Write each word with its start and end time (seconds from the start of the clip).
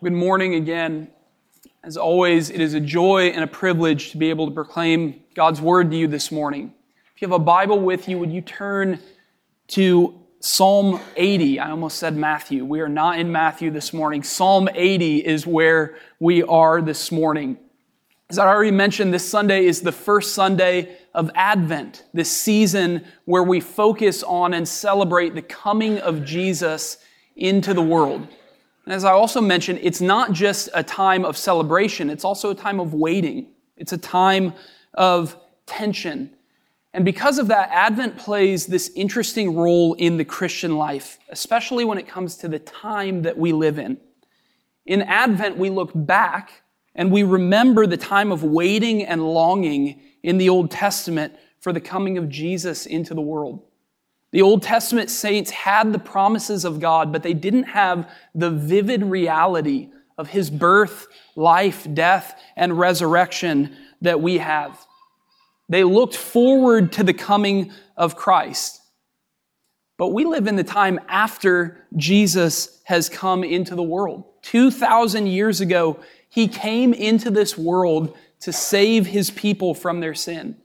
Good 0.00 0.12
morning 0.12 0.54
again. 0.54 1.08
As 1.82 1.96
always, 1.96 2.50
it 2.50 2.60
is 2.60 2.72
a 2.74 2.78
joy 2.78 3.30
and 3.30 3.42
a 3.42 3.48
privilege 3.48 4.12
to 4.12 4.16
be 4.16 4.30
able 4.30 4.46
to 4.46 4.54
proclaim 4.54 5.24
God's 5.34 5.60
word 5.60 5.90
to 5.90 5.96
you 5.96 6.06
this 6.06 6.30
morning. 6.30 6.72
If 7.16 7.20
you 7.20 7.26
have 7.26 7.34
a 7.34 7.42
Bible 7.42 7.80
with 7.80 8.08
you, 8.08 8.16
would 8.20 8.30
you 8.30 8.40
turn 8.40 9.00
to 9.68 10.14
Psalm 10.38 11.00
80? 11.16 11.58
I 11.58 11.70
almost 11.72 11.98
said 11.98 12.16
Matthew. 12.16 12.64
We 12.64 12.78
are 12.78 12.88
not 12.88 13.18
in 13.18 13.32
Matthew 13.32 13.72
this 13.72 13.92
morning. 13.92 14.22
Psalm 14.22 14.68
80 14.72 15.26
is 15.26 15.48
where 15.48 15.96
we 16.20 16.44
are 16.44 16.80
this 16.80 17.10
morning. 17.10 17.58
As 18.30 18.38
I 18.38 18.46
already 18.46 18.70
mentioned, 18.70 19.12
this 19.12 19.28
Sunday 19.28 19.66
is 19.66 19.80
the 19.80 19.90
first 19.90 20.32
Sunday 20.32 20.96
of 21.12 21.28
Advent, 21.34 22.04
this 22.14 22.30
season 22.30 23.04
where 23.24 23.42
we 23.42 23.58
focus 23.58 24.22
on 24.22 24.54
and 24.54 24.68
celebrate 24.68 25.34
the 25.34 25.42
coming 25.42 25.98
of 25.98 26.24
Jesus 26.24 26.98
into 27.34 27.74
the 27.74 27.82
world. 27.82 28.28
And 28.88 28.94
as 28.94 29.04
I 29.04 29.12
also 29.12 29.42
mentioned, 29.42 29.80
it's 29.82 30.00
not 30.00 30.32
just 30.32 30.70
a 30.72 30.82
time 30.82 31.26
of 31.26 31.36
celebration, 31.36 32.08
it's 32.08 32.24
also 32.24 32.48
a 32.48 32.54
time 32.54 32.80
of 32.80 32.94
waiting. 32.94 33.48
It's 33.76 33.92
a 33.92 33.98
time 33.98 34.54
of 34.94 35.36
tension. 35.66 36.30
And 36.94 37.04
because 37.04 37.38
of 37.38 37.48
that, 37.48 37.68
Advent 37.70 38.16
plays 38.16 38.64
this 38.64 38.90
interesting 38.96 39.54
role 39.54 39.92
in 39.92 40.16
the 40.16 40.24
Christian 40.24 40.78
life, 40.78 41.18
especially 41.28 41.84
when 41.84 41.98
it 41.98 42.08
comes 42.08 42.38
to 42.38 42.48
the 42.48 42.60
time 42.60 43.20
that 43.24 43.36
we 43.36 43.52
live 43.52 43.78
in. 43.78 43.98
In 44.86 45.02
Advent, 45.02 45.58
we 45.58 45.68
look 45.68 45.90
back 45.94 46.62
and 46.94 47.12
we 47.12 47.24
remember 47.24 47.86
the 47.86 47.98
time 47.98 48.32
of 48.32 48.42
waiting 48.42 49.04
and 49.04 49.22
longing 49.22 50.00
in 50.22 50.38
the 50.38 50.48
Old 50.48 50.70
Testament 50.70 51.34
for 51.60 51.74
the 51.74 51.80
coming 51.82 52.16
of 52.16 52.30
Jesus 52.30 52.86
into 52.86 53.12
the 53.12 53.20
world. 53.20 53.67
The 54.32 54.42
Old 54.42 54.62
Testament 54.62 55.10
saints 55.10 55.50
had 55.50 55.92
the 55.92 55.98
promises 55.98 56.64
of 56.64 56.80
God, 56.80 57.12
but 57.12 57.22
they 57.22 57.34
didn't 57.34 57.64
have 57.64 58.10
the 58.34 58.50
vivid 58.50 59.02
reality 59.02 59.88
of 60.18 60.28
his 60.28 60.50
birth, 60.50 61.06
life, 61.34 61.86
death, 61.94 62.38
and 62.56 62.78
resurrection 62.78 63.74
that 64.02 64.20
we 64.20 64.38
have. 64.38 64.86
They 65.68 65.84
looked 65.84 66.16
forward 66.16 66.92
to 66.92 67.04
the 67.04 67.14
coming 67.14 67.72
of 67.96 68.16
Christ. 68.16 68.82
But 69.96 70.08
we 70.08 70.24
live 70.24 70.46
in 70.46 70.56
the 70.56 70.64
time 70.64 71.00
after 71.08 71.86
Jesus 71.96 72.80
has 72.84 73.08
come 73.08 73.42
into 73.44 73.74
the 73.74 73.82
world. 73.82 74.24
2,000 74.42 75.26
years 75.26 75.60
ago, 75.60 76.00
he 76.28 76.48
came 76.48 76.92
into 76.94 77.30
this 77.30 77.58
world 77.58 78.16
to 78.40 78.52
save 78.52 79.06
his 79.06 79.30
people 79.30 79.74
from 79.74 80.00
their 80.00 80.14
sin. 80.14 80.56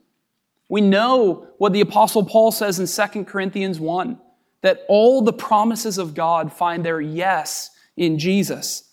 We 0.68 0.80
know 0.80 1.48
what 1.58 1.72
the 1.72 1.80
apostle 1.80 2.24
Paul 2.24 2.50
says 2.52 2.78
in 2.78 3.10
2 3.10 3.24
Corinthians 3.24 3.78
1, 3.78 4.18
that 4.62 4.80
all 4.88 5.20
the 5.22 5.32
promises 5.32 5.98
of 5.98 6.14
God 6.14 6.52
find 6.52 6.84
their 6.84 7.00
yes 7.00 7.70
in 7.96 8.18
Jesus. 8.18 8.90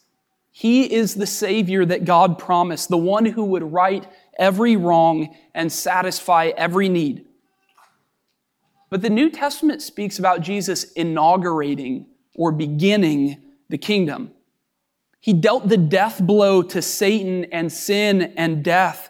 He 0.52 0.94
is 0.94 1.16
the 1.16 1.26
Savior 1.26 1.86
that 1.86 2.04
God 2.04 2.38
promised, 2.38 2.90
the 2.90 2.98
one 2.98 3.26
who 3.26 3.46
would 3.46 3.64
right 3.64 4.06
every 4.38 4.76
wrong 4.76 5.36
and 5.54 5.72
satisfy 5.72 6.52
every 6.58 6.90
need. 6.90 7.26
But 8.90 9.02
the 9.02 9.10
New 9.10 9.30
Testament 9.30 9.82
speaks 9.82 10.20
about 10.20 10.42
Jesus 10.42 10.92
inaugurating 10.92 12.08
or 12.36 12.52
beginning 12.52 13.42
the 13.70 13.78
kingdom. 13.78 14.32
He 15.22 15.32
dealt 15.32 15.70
the 15.70 15.78
death 15.78 16.22
blow 16.22 16.62
to 16.64 16.82
Satan 16.82 17.46
and 17.46 17.72
sin 17.72 18.34
and 18.36 18.64
death 18.64 19.10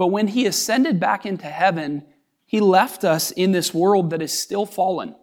but 0.00 0.06
when 0.06 0.28
he 0.28 0.46
ascended 0.46 0.98
back 0.98 1.26
into 1.26 1.44
heaven, 1.44 2.06
he 2.46 2.58
left 2.58 3.04
us 3.04 3.32
in 3.32 3.52
this 3.52 3.74
world 3.74 4.08
that 4.08 4.22
is 4.22 4.32
still 4.32 4.64
fallen. 4.64 5.14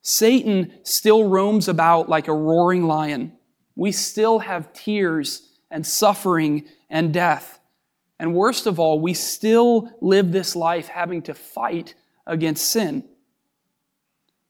Satan 0.00 0.72
still 0.82 1.28
roams 1.28 1.68
about 1.68 2.08
like 2.08 2.26
a 2.26 2.32
roaring 2.32 2.84
lion. 2.84 3.36
We 3.76 3.92
still 3.92 4.38
have 4.38 4.72
tears 4.72 5.46
and 5.70 5.86
suffering 5.86 6.64
and 6.88 7.12
death. 7.12 7.60
And 8.18 8.34
worst 8.34 8.66
of 8.66 8.80
all, 8.80 8.98
we 8.98 9.12
still 9.12 9.90
live 10.00 10.32
this 10.32 10.56
life 10.56 10.88
having 10.88 11.20
to 11.24 11.34
fight 11.34 11.94
against 12.26 12.70
sin. 12.70 13.04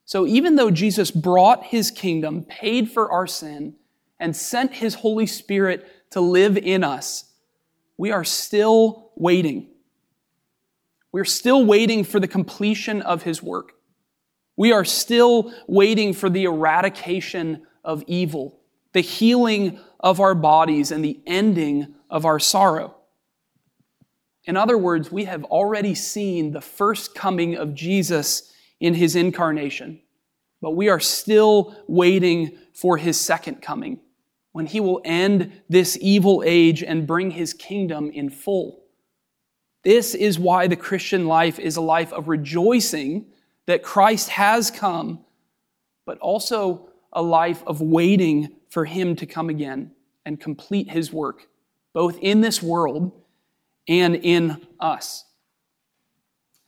So 0.05 0.25
even 0.25 0.55
though 0.55 0.71
Jesus 0.71 1.11
brought 1.11 1.65
his 1.65 1.91
kingdom, 1.91 2.45
paid 2.45 2.93
for 2.93 3.11
our 3.11 3.27
sin, 3.27 3.75
and 4.21 4.37
sent 4.37 4.75
his 4.75 4.95
Holy 4.95 5.27
Spirit 5.27 5.85
to 6.11 6.21
live 6.21 6.57
in 6.57 6.85
us, 6.85 7.25
we 7.97 8.13
are 8.13 8.23
still 8.23 9.02
waiting. 9.17 9.69
We're 11.13 11.25
still 11.25 11.65
waiting 11.65 12.05
for 12.05 12.19
the 12.19 12.29
completion 12.29 13.03
of 13.03 13.23
his 13.23 13.43
work. 13.43 13.73
We 14.57 14.73
are 14.73 14.85
still 14.85 15.53
waiting 15.67 16.13
for 16.13 16.31
the 16.31 16.45
eradication 16.45 17.67
of 17.85 18.03
evil, 18.07 18.61
the 18.93 19.01
healing 19.01 19.79
of 20.01 20.21
our 20.21 20.35
bodies, 20.35 20.91
and 20.91 21.05
the 21.05 21.21
ending 21.27 21.95
of 22.11 22.25
our 22.25 22.39
sorrow. 22.39 22.97
In 24.45 24.57
other 24.57 24.77
words, 24.77 25.13
we 25.13 25.25
have 25.25 25.45
already 25.45 25.95
seen 25.95 26.53
the 26.53 26.61
first 26.61 27.15
coming 27.15 27.57
of 27.57 27.75
Jesus 27.75 28.53
in 28.81 28.95
his 28.95 29.15
incarnation, 29.15 30.01
but 30.61 30.73
we 30.73 30.89
are 30.89 31.01
still 31.01 31.77
waiting 31.87 32.59
for 32.75 32.97
his 32.97 33.21
second 33.21 33.63
coming 33.63 34.01
when 34.53 34.67
he 34.67 34.81
will 34.81 35.01
end 35.05 35.63
this 35.69 35.97
evil 36.01 36.43
age 36.45 36.83
and 36.83 37.07
bring 37.07 37.31
his 37.31 37.55
kingdom 37.55 38.11
in 38.11 38.29
full. 38.29 38.82
This 39.83 40.15
is 40.15 40.39
why 40.39 40.67
the 40.67 40.77
Christian 40.77 41.27
life 41.27 41.59
is 41.59 41.77
a 41.77 41.81
life 41.81 42.13
of 42.13 42.29
rejoicing 42.29 43.27
that 43.67 43.83
Christ 43.83 44.29
has 44.31 44.71
come, 44.71 45.21
but 46.07 46.19
also 46.19 46.89
a 47.13 47.23
life 47.23 47.63
of 47.67 47.81
waiting 47.81 48.57
for 48.71 48.85
him 48.85 49.17
to 49.17 49.27
come 49.27 49.49
again 49.49 49.93
and 50.25 50.41
complete 50.41 50.91
his 50.91 51.13
work, 51.13 51.49
both 51.93 52.19
in 52.21 52.41
this 52.41 52.63
world 52.63 53.13
and 53.89 54.17
in 54.17 54.67
us. 54.81 55.25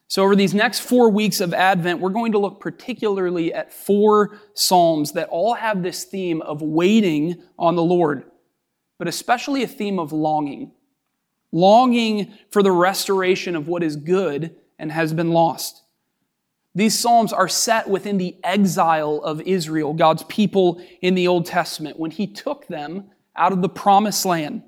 So, 0.09 0.23
over 0.23 0.37
these 0.37 0.55
next 0.55 0.81
four 0.81 1.11
weeks 1.11 1.41
of 1.41 1.55
Advent, 1.55 2.01
we're 2.01 2.11
going 2.11 2.33
to 2.33 2.39
look 2.39 2.61
particularly 2.61 3.55
at 3.55 3.73
four 3.73 4.39
Psalms 4.55 5.13
that 5.13 5.29
all 5.29 5.55
have 5.55 5.83
this 5.83 6.05
theme 6.05 6.43
of 6.43 6.63
waiting 6.63 7.43
on 7.59 7.75
the 7.75 7.83
Lord, 7.83 8.25
but 8.99 9.09
especially 9.09 9.63
a 9.63 9.69
theme 9.69 9.99
of 9.99 10.13
longing. 10.13 10.73
Longing 11.55 12.35
for 12.51 12.65
the 12.65 12.73
restoration 12.73 13.55
of 13.55 13.69
what 13.69 13.85
is 13.85 13.95
good 13.95 14.57
and 14.77 14.91
has 14.91 15.13
been 15.13 15.31
lost. 15.31 15.83
These 16.75 16.99
Psalms 16.99 17.33
are 17.33 17.47
set 17.47 17.89
within 17.89 18.19
the 18.19 18.37
exile 18.43 19.21
of 19.23 19.41
Israel, 19.43 19.95
God's 19.95 20.25
people 20.25 20.85
in 21.01 21.15
the 21.15 21.29
Old 21.29 21.47
Testament, 21.47 21.97
when 21.97 22.11
He 22.11 22.27
took 22.27 22.67
them 22.67 23.05
out 23.37 23.53
of 23.53 23.63
the 23.63 23.69
promised 23.69 24.27
land. 24.27 24.65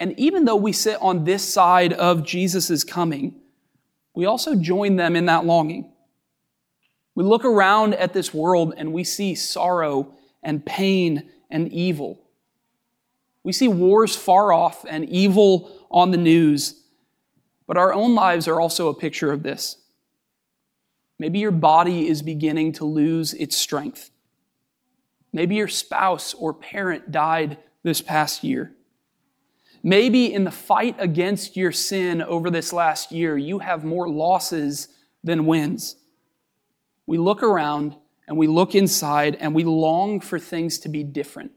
And 0.00 0.18
even 0.18 0.46
though 0.46 0.56
we 0.56 0.72
sit 0.72 0.96
on 1.02 1.24
this 1.24 1.46
side 1.46 1.92
of 1.92 2.24
Jesus' 2.24 2.82
coming, 2.82 3.34
we 4.14 4.24
also 4.24 4.54
join 4.54 4.96
them 4.96 5.14
in 5.14 5.26
that 5.26 5.44
longing. 5.44 5.92
We 7.14 7.22
look 7.22 7.44
around 7.44 7.92
at 7.94 8.14
this 8.14 8.32
world 8.32 8.72
and 8.78 8.94
we 8.94 9.04
see 9.04 9.34
sorrow 9.34 10.14
and 10.42 10.64
pain 10.64 11.28
and 11.50 11.70
evil. 11.70 12.24
We 13.44 13.52
see 13.52 13.68
wars 13.68 14.14
far 14.16 14.52
off 14.52 14.84
and 14.88 15.08
evil 15.08 15.70
on 15.90 16.10
the 16.10 16.16
news, 16.16 16.82
but 17.66 17.76
our 17.76 17.92
own 17.92 18.14
lives 18.14 18.48
are 18.48 18.60
also 18.60 18.88
a 18.88 18.94
picture 18.94 19.32
of 19.32 19.42
this. 19.42 19.76
Maybe 21.18 21.38
your 21.38 21.50
body 21.50 22.08
is 22.08 22.22
beginning 22.22 22.72
to 22.74 22.84
lose 22.84 23.34
its 23.34 23.56
strength. 23.56 24.10
Maybe 25.32 25.56
your 25.56 25.68
spouse 25.68 26.34
or 26.34 26.54
parent 26.54 27.10
died 27.10 27.58
this 27.82 28.00
past 28.00 28.44
year. 28.44 28.72
Maybe 29.82 30.32
in 30.32 30.44
the 30.44 30.50
fight 30.50 30.96
against 30.98 31.56
your 31.56 31.72
sin 31.72 32.22
over 32.22 32.50
this 32.50 32.72
last 32.72 33.12
year, 33.12 33.36
you 33.36 33.60
have 33.60 33.84
more 33.84 34.08
losses 34.08 34.88
than 35.22 35.46
wins. 35.46 35.96
We 37.06 37.18
look 37.18 37.42
around 37.42 37.96
and 38.26 38.36
we 38.36 38.46
look 38.46 38.74
inside 38.74 39.36
and 39.40 39.54
we 39.54 39.64
long 39.64 40.20
for 40.20 40.38
things 40.38 40.78
to 40.80 40.88
be 40.88 41.04
different, 41.04 41.52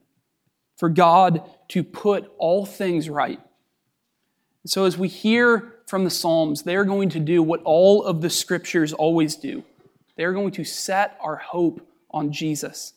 for 0.81 0.89
God 0.89 1.43
to 1.67 1.83
put 1.83 2.33
all 2.39 2.65
things 2.65 3.07
right. 3.07 3.39
So, 4.65 4.85
as 4.85 4.97
we 4.97 5.09
hear 5.09 5.75
from 5.85 6.05
the 6.05 6.09
Psalms, 6.09 6.63
they're 6.63 6.85
going 6.85 7.09
to 7.09 7.19
do 7.19 7.43
what 7.43 7.61
all 7.63 8.03
of 8.03 8.21
the 8.21 8.31
scriptures 8.31 8.91
always 8.91 9.35
do. 9.35 9.63
They're 10.15 10.33
going 10.33 10.49
to 10.53 10.63
set 10.63 11.19
our 11.21 11.35
hope 11.35 11.87
on 12.09 12.31
Jesus. 12.31 12.93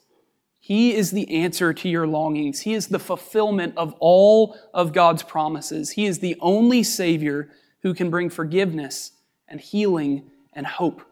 He 0.60 0.94
is 0.94 1.10
the 1.10 1.30
answer 1.30 1.74
to 1.74 1.88
your 1.90 2.06
longings. 2.06 2.60
He 2.60 2.72
is 2.72 2.86
the 2.86 2.98
fulfillment 2.98 3.74
of 3.76 3.94
all 4.00 4.56
of 4.72 4.94
God's 4.94 5.22
promises. 5.22 5.90
He 5.90 6.06
is 6.06 6.20
the 6.20 6.38
only 6.40 6.82
Savior 6.84 7.50
who 7.82 7.92
can 7.92 8.08
bring 8.08 8.30
forgiveness 8.30 9.12
and 9.46 9.60
healing 9.60 10.30
and 10.54 10.66
hope. 10.66 11.02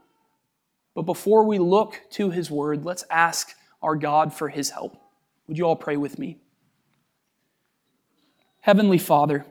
But 0.94 1.02
before 1.02 1.44
we 1.44 1.58
look 1.58 2.00
to 2.12 2.30
His 2.30 2.50
Word, 2.50 2.86
let's 2.86 3.04
ask 3.10 3.54
our 3.82 3.94
God 3.94 4.32
for 4.32 4.48
His 4.48 4.70
help. 4.70 4.96
Would 5.48 5.58
you 5.58 5.66
all 5.66 5.76
pray 5.76 5.98
with 5.98 6.18
me? 6.18 6.38
Heavenly 8.62 8.98
Father, 8.98 9.44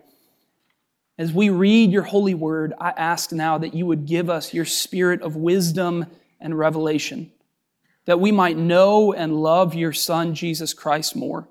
as 1.17 1.31
we 1.31 1.49
read 1.49 1.91
your 1.91 2.03
holy 2.03 2.33
word, 2.33 2.73
I 2.79 2.89
ask 2.91 3.31
now 3.31 3.57
that 3.59 3.73
you 3.73 3.85
would 3.85 4.05
give 4.05 4.29
us 4.29 4.53
your 4.53 4.65
spirit 4.65 5.21
of 5.21 5.35
wisdom 5.35 6.07
and 6.39 6.57
revelation 6.57 7.31
that 8.05 8.19
we 8.19 8.31
might 8.31 8.57
know 8.57 9.13
and 9.13 9.41
love 9.41 9.75
your 9.75 9.93
Son, 9.93 10.33
Jesus 10.33 10.73
Christ, 10.73 11.15
more. 11.15 11.47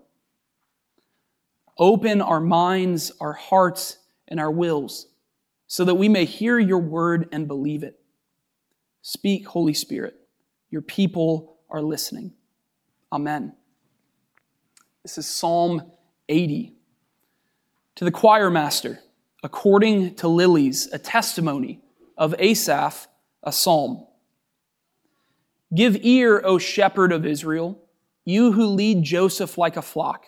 Open 1.78 2.20
our 2.20 2.40
minds, 2.40 3.12
our 3.20 3.32
hearts, 3.32 3.98
and 4.28 4.40
our 4.40 4.50
wills 4.50 5.06
so 5.66 5.84
that 5.84 5.94
we 5.94 6.08
may 6.08 6.24
hear 6.24 6.58
your 6.58 6.78
word 6.78 7.28
and 7.32 7.46
believe 7.46 7.82
it. 7.82 8.00
Speak, 9.02 9.46
Holy 9.46 9.74
Spirit. 9.74 10.14
Your 10.70 10.82
people 10.82 11.58
are 11.70 11.82
listening. 11.82 12.32
Amen. 13.12 13.54
This 15.02 15.16
is 15.16 15.26
Psalm 15.26 15.90
80. 16.28 16.79
To 17.96 18.04
the 18.04 18.10
choir 18.10 18.50
master, 18.50 19.00
according 19.42 20.14
to 20.16 20.28
Lilies, 20.28 20.88
a 20.92 20.98
testimony 20.98 21.80
of 22.16 22.34
Asaph, 22.38 23.08
a 23.42 23.52
psalm. 23.52 24.06
Give 25.74 25.96
ear, 26.00 26.40
O 26.44 26.58
shepherd 26.58 27.12
of 27.12 27.24
Israel, 27.24 27.78
you 28.24 28.52
who 28.52 28.66
lead 28.66 29.02
Joseph 29.02 29.56
like 29.56 29.76
a 29.76 29.82
flock, 29.82 30.26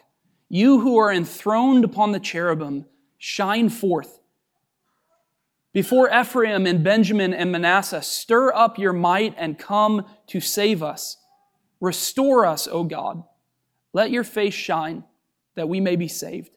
you 0.49 0.81
who 0.81 0.97
are 0.99 1.13
enthroned 1.13 1.85
upon 1.85 2.13
the 2.13 2.21
cherubim, 2.21 2.87
shine 3.19 3.69
forth. 3.69 4.21
Before 5.73 6.11
Ephraim 6.13 6.67
and 6.67 6.85
Benjamin 6.85 7.33
and 7.33 7.51
Manasseh, 7.51 8.03
stir 8.03 8.53
up 8.53 8.79
your 8.79 8.93
might 8.93 9.35
and 9.39 9.59
come 9.59 10.05
to 10.27 10.41
save 10.41 10.83
us. 10.83 11.17
Restore 11.81 12.45
us, 12.45 12.69
O 12.69 12.85
God. 12.85 13.23
Let 13.93 14.11
your 14.11 14.25
face 14.25 14.55
shine 14.55 15.05
that 15.55 15.69
we 15.69 15.81
may 15.81 15.97
be 15.97 16.09
saved. 16.09 16.57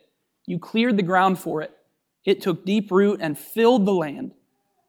You 0.45 0.59
cleared 0.59 0.97
the 0.97 1.03
ground 1.03 1.39
for 1.39 1.61
it. 1.61 1.71
It 2.25 2.41
took 2.41 2.65
deep 2.65 2.91
root 2.91 3.19
and 3.21 3.37
filled 3.37 3.85
the 3.85 3.93
land. 3.93 4.33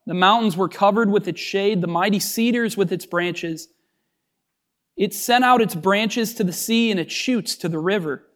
The 0.07 0.15
mountains 0.15 0.57
were 0.57 0.69
covered 0.69 1.11
with 1.11 1.29
its 1.29 1.41
shade, 1.41 1.81
the 1.81 1.87
mighty 1.87 2.19
cedars 2.19 2.77
with 2.77 2.93
its 2.93 3.07
branches. 3.07 3.69
It 4.97 5.15
sent 5.15 5.45
out 5.45 5.63
its 5.63 5.75
branches 5.75 6.35
to 6.35 6.45
the 6.45 6.53
sea 6.53 6.91
and 6.91 6.99
its 6.99 7.13
shoots 7.13 7.57
to 7.57 7.69
the 7.69 7.79
river. 7.79 8.27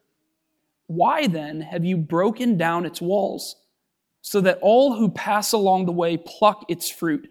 Why 0.86 1.26
then 1.26 1.62
have 1.62 1.84
you 1.84 1.96
broken 1.96 2.56
down 2.56 2.86
its 2.86 3.00
walls? 3.00 3.56
so 4.26 4.40
that 4.40 4.58
all 4.60 4.96
who 4.96 5.08
pass 5.08 5.52
along 5.52 5.86
the 5.86 5.92
way 5.92 6.16
pluck 6.16 6.64
its 6.68 6.90
fruit. 6.90 7.30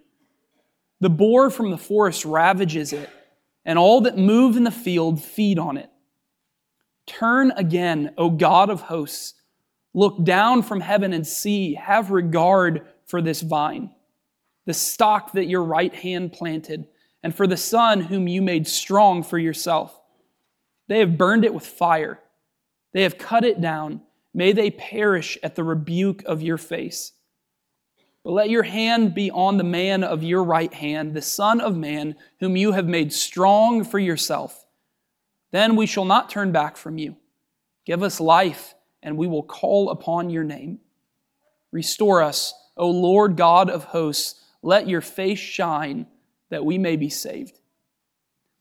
The 1.01 1.09
boar 1.09 1.49
from 1.49 1.69
the 1.69 1.77
forest 1.77 2.23
ravages 2.23 2.93
it, 2.93 3.09
and 3.65 3.77
all 3.77 3.99
that 3.99 4.17
move 4.17 4.55
in 4.55 4.63
the 4.63 4.71
field 4.71 5.21
feed 5.21 5.59
on 5.59 5.75
it. 5.75 5.89
Turn 7.05 7.51
again, 7.57 8.13
O 8.17 8.29
God 8.29 8.69
of 8.69 8.79
hosts. 8.83 9.33
Look 9.95 10.23
down 10.23 10.61
from 10.61 10.81
heaven 10.81 11.11
and 11.11 11.25
see. 11.25 11.73
Have 11.73 12.11
regard 12.11 12.85
for 13.07 13.19
this 13.19 13.41
vine, 13.41 13.89
the 14.65 14.73
stock 14.75 15.31
that 15.31 15.47
your 15.47 15.63
right 15.63 15.95
hand 15.95 16.33
planted, 16.33 16.85
and 17.23 17.33
for 17.33 17.47
the 17.47 17.57
son 17.57 18.01
whom 18.01 18.27
you 18.27 18.43
made 18.43 18.67
strong 18.67 19.23
for 19.23 19.39
yourself. 19.39 19.99
They 20.87 20.99
have 20.99 21.17
burned 21.17 21.43
it 21.43 21.53
with 21.55 21.65
fire, 21.65 22.19
they 22.93 23.01
have 23.01 23.17
cut 23.17 23.43
it 23.43 23.59
down 23.59 24.01
May 24.35 24.51
they 24.51 24.69
perish 24.69 25.37
at 25.41 25.55
the 25.55 25.63
rebuke 25.63 26.21
of 26.25 26.41
your 26.41 26.57
face. 26.57 27.13
But 28.21 28.33
let 28.33 28.49
your 28.49 28.63
hand 28.63 29.15
be 29.15 29.31
on 29.31 29.55
the 29.55 29.63
man 29.63 30.03
of 30.03 30.23
your 30.23 30.43
right 30.43 30.73
hand, 30.73 31.13
the 31.13 31.21
Son 31.21 31.61
of 31.61 31.77
Man, 31.77 32.17
whom 32.41 32.57
you 32.57 32.73
have 32.73 32.85
made 32.85 33.13
strong 33.13 33.85
for 33.85 33.97
yourself. 33.97 34.65
Then 35.51 35.77
we 35.77 35.85
shall 35.85 36.03
not 36.03 36.29
turn 36.29 36.51
back 36.51 36.75
from 36.75 36.97
you. 36.97 37.15
Give 37.85 38.03
us 38.03 38.19
life, 38.19 38.74
and 39.05 39.17
we 39.17 39.27
will 39.27 39.43
call 39.43 39.91
upon 39.91 40.29
your 40.31 40.43
name. 40.43 40.79
Restore 41.71 42.23
us, 42.23 42.53
O 42.75 42.89
Lord 42.89 43.37
God 43.37 43.69
of 43.69 43.85
hosts. 43.85 44.41
Let 44.63 44.89
your 44.89 44.99
face 44.99 45.39
shine, 45.39 46.07
that 46.49 46.65
we 46.65 46.79
may 46.79 46.95
be 46.95 47.09
saved. 47.09 47.59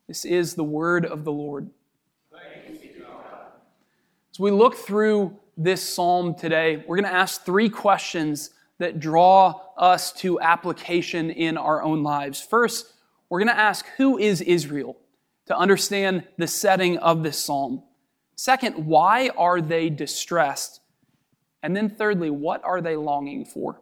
This 0.06 0.26
is 0.26 0.54
the 0.54 0.62
word 0.62 1.06
of 1.06 1.24
the 1.24 1.32
Lord. 1.32 1.70
As 4.32 4.38
we 4.38 4.50
look 4.50 4.74
through 4.74 5.34
this 5.56 5.82
psalm 5.82 6.34
today, 6.34 6.84
we're 6.86 6.96
going 6.96 7.10
to 7.10 7.16
ask 7.16 7.44
three 7.44 7.70
questions 7.70 8.50
that 8.78 9.00
draw 9.00 9.60
us 9.78 10.12
to 10.12 10.38
application 10.40 11.30
in 11.30 11.56
our 11.56 11.82
own 11.82 12.02
lives. 12.02 12.40
First, 12.40 12.92
we're 13.30 13.38
going 13.38 13.48
to 13.48 13.58
ask 13.58 13.86
who 13.96 14.18
is 14.18 14.42
Israel 14.42 14.98
to 15.46 15.56
understand 15.56 16.24
the 16.36 16.48
setting 16.48 16.98
of 16.98 17.22
this 17.22 17.38
psalm. 17.38 17.82
Second, 18.36 18.86
why 18.86 19.30
are 19.36 19.60
they 19.60 19.90
distressed? 19.90 20.80
And 21.62 21.74
then 21.76 21.88
thirdly, 21.88 22.30
what 22.30 22.62
are 22.64 22.80
they 22.80 22.96
longing 22.96 23.44
for? 23.44 23.80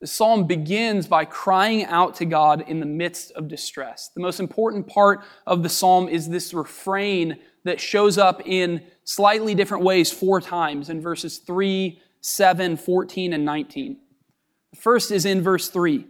The 0.00 0.08
psalm 0.08 0.48
begins 0.48 1.06
by 1.06 1.24
crying 1.24 1.84
out 1.84 2.16
to 2.16 2.24
God 2.24 2.64
in 2.66 2.80
the 2.80 2.86
midst 2.86 3.30
of 3.32 3.46
distress. 3.46 4.10
The 4.14 4.20
most 4.20 4.40
important 4.40 4.88
part 4.88 5.22
of 5.46 5.62
the 5.62 5.68
psalm 5.68 6.08
is 6.08 6.28
this 6.28 6.52
refrain 6.52 7.38
that 7.62 7.80
shows 7.80 8.18
up 8.18 8.42
in 8.44 8.82
slightly 9.04 9.54
different 9.54 9.84
ways 9.84 10.10
four 10.10 10.40
times 10.40 10.90
in 10.90 11.00
verses 11.00 11.38
3, 11.38 12.00
7, 12.20 12.76
14, 12.76 13.32
and 13.32 13.44
19. 13.44 13.96
The 14.72 14.76
first 14.76 15.12
is 15.12 15.24
in 15.24 15.40
verse 15.40 15.68
3 15.68 16.04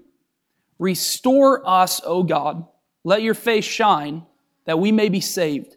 Restore 0.79 1.63
us, 1.69 2.01
O 2.05 2.23
God, 2.23 2.67
let 3.05 3.23
your 3.23 3.35
face 3.35 3.65
shine, 3.65 4.25
that 4.65 4.79
we 4.79 4.91
may 4.91 5.11
be 5.11 5.21
saved. 5.21 5.77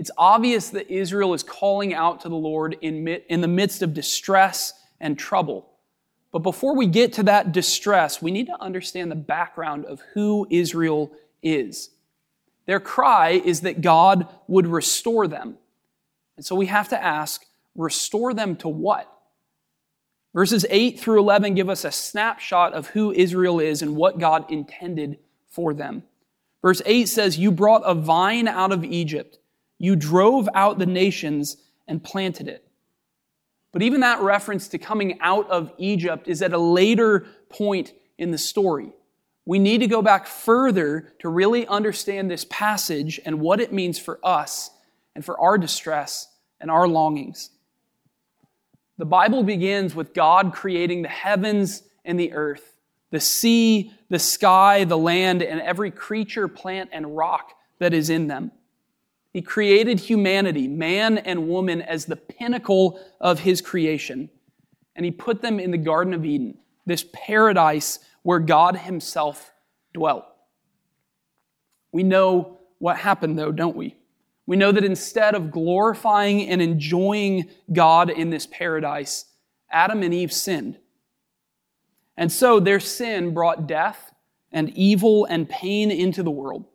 It's 0.00 0.10
obvious 0.16 0.70
that 0.70 0.90
Israel 0.90 1.34
is 1.34 1.42
calling 1.42 1.92
out 1.92 2.22
to 2.22 2.30
the 2.30 2.34
Lord 2.34 2.74
in, 2.80 3.06
in 3.06 3.42
the 3.42 3.46
midst 3.46 3.82
of 3.82 3.92
distress 3.92 4.72
and 4.98 5.18
trouble. 5.18 5.68
But 6.32 6.38
before 6.38 6.74
we 6.74 6.86
get 6.86 7.12
to 7.14 7.22
that 7.24 7.52
distress, 7.52 8.22
we 8.22 8.30
need 8.30 8.46
to 8.46 8.58
understand 8.62 9.10
the 9.10 9.16
background 9.16 9.84
of 9.84 10.00
who 10.14 10.46
Israel 10.48 11.12
is. 11.42 11.90
Their 12.64 12.80
cry 12.80 13.42
is 13.44 13.60
that 13.60 13.82
God 13.82 14.26
would 14.48 14.66
restore 14.66 15.28
them. 15.28 15.58
And 16.38 16.46
so 16.46 16.56
we 16.56 16.64
have 16.64 16.88
to 16.88 17.04
ask, 17.04 17.44
restore 17.74 18.32
them 18.32 18.56
to 18.56 18.68
what? 18.70 19.06
Verses 20.32 20.64
8 20.70 20.98
through 20.98 21.18
11 21.18 21.52
give 21.52 21.68
us 21.68 21.84
a 21.84 21.92
snapshot 21.92 22.72
of 22.72 22.86
who 22.86 23.12
Israel 23.12 23.60
is 23.60 23.82
and 23.82 23.96
what 23.96 24.18
God 24.18 24.50
intended 24.50 25.18
for 25.50 25.74
them. 25.74 26.04
Verse 26.62 26.80
8 26.86 27.06
says, 27.06 27.38
You 27.38 27.52
brought 27.52 27.82
a 27.84 27.92
vine 27.92 28.48
out 28.48 28.72
of 28.72 28.82
Egypt. 28.82 29.39
You 29.80 29.96
drove 29.96 30.48
out 30.54 30.78
the 30.78 30.86
nations 30.86 31.56
and 31.88 32.04
planted 32.04 32.46
it. 32.46 32.64
But 33.72 33.82
even 33.82 34.00
that 34.00 34.20
reference 34.20 34.68
to 34.68 34.78
coming 34.78 35.18
out 35.20 35.50
of 35.50 35.72
Egypt 35.78 36.28
is 36.28 36.40
at 36.42 36.52
a 36.52 36.58
later 36.58 37.26
point 37.48 37.92
in 38.16 38.30
the 38.30 38.38
story 38.38 38.92
we 39.50 39.58
need 39.58 39.78
to 39.78 39.88
go 39.88 40.00
back 40.00 40.28
further 40.28 41.12
to 41.18 41.28
really 41.28 41.66
understand 41.66 42.30
this 42.30 42.46
passage 42.48 43.18
and 43.24 43.40
what 43.40 43.60
it 43.60 43.72
means 43.72 43.98
for 43.98 44.20
us 44.22 44.70
and 45.16 45.24
for 45.24 45.40
our 45.40 45.58
distress 45.58 46.28
and 46.60 46.70
our 46.70 46.86
longings. 46.86 47.50
The 48.98 49.06
Bible 49.06 49.42
begins 49.42 49.92
with 49.92 50.14
God 50.14 50.52
creating 50.52 51.02
the 51.02 51.08
heavens 51.08 51.82
and 52.04 52.20
the 52.20 52.32
earth, 52.32 52.74
the 53.10 53.18
sea, 53.18 53.92
the 54.08 54.20
sky, 54.20 54.84
the 54.84 54.98
land, 54.98 55.42
and 55.42 55.60
every 55.60 55.90
creature, 55.90 56.46
plant, 56.46 56.90
and 56.92 57.16
rock 57.16 57.52
that 57.80 57.94
is 57.94 58.08
in 58.10 58.28
them. 58.28 58.52
He 59.32 59.42
created 59.42 60.00
humanity, 60.00 60.66
man 60.66 61.18
and 61.18 61.48
woman, 61.48 61.82
as 61.82 62.04
the 62.04 62.16
pinnacle 62.16 63.00
of 63.20 63.40
his 63.40 63.60
creation. 63.60 64.28
And 64.96 65.04
he 65.04 65.12
put 65.12 65.40
them 65.40 65.60
in 65.60 65.70
the 65.70 65.78
Garden 65.78 66.14
of 66.14 66.24
Eden, 66.24 66.58
this 66.84 67.06
paradise 67.12 68.00
where 68.22 68.38
God 68.40 68.76
Himself 68.76 69.52
dwelt. 69.94 70.24
We 71.92 72.02
know 72.02 72.58
what 72.78 72.98
happened, 72.98 73.38
though, 73.38 73.52
don't 73.52 73.76
we? 73.76 73.96
We 74.46 74.56
know 74.56 74.72
that 74.72 74.84
instead 74.84 75.34
of 75.34 75.50
glorifying 75.50 76.48
and 76.48 76.60
enjoying 76.60 77.48
God 77.72 78.10
in 78.10 78.30
this 78.30 78.46
paradise, 78.46 79.26
Adam 79.70 80.02
and 80.02 80.12
Eve 80.12 80.32
sinned. 80.32 80.78
And 82.16 82.30
so 82.30 82.58
their 82.58 82.80
sin 82.80 83.32
brought 83.32 83.66
death 83.66 84.12
and 84.52 84.70
evil 84.70 85.24
and 85.26 85.48
pain 85.48 85.90
into 85.90 86.22
the 86.22 86.30
world. 86.30 86.66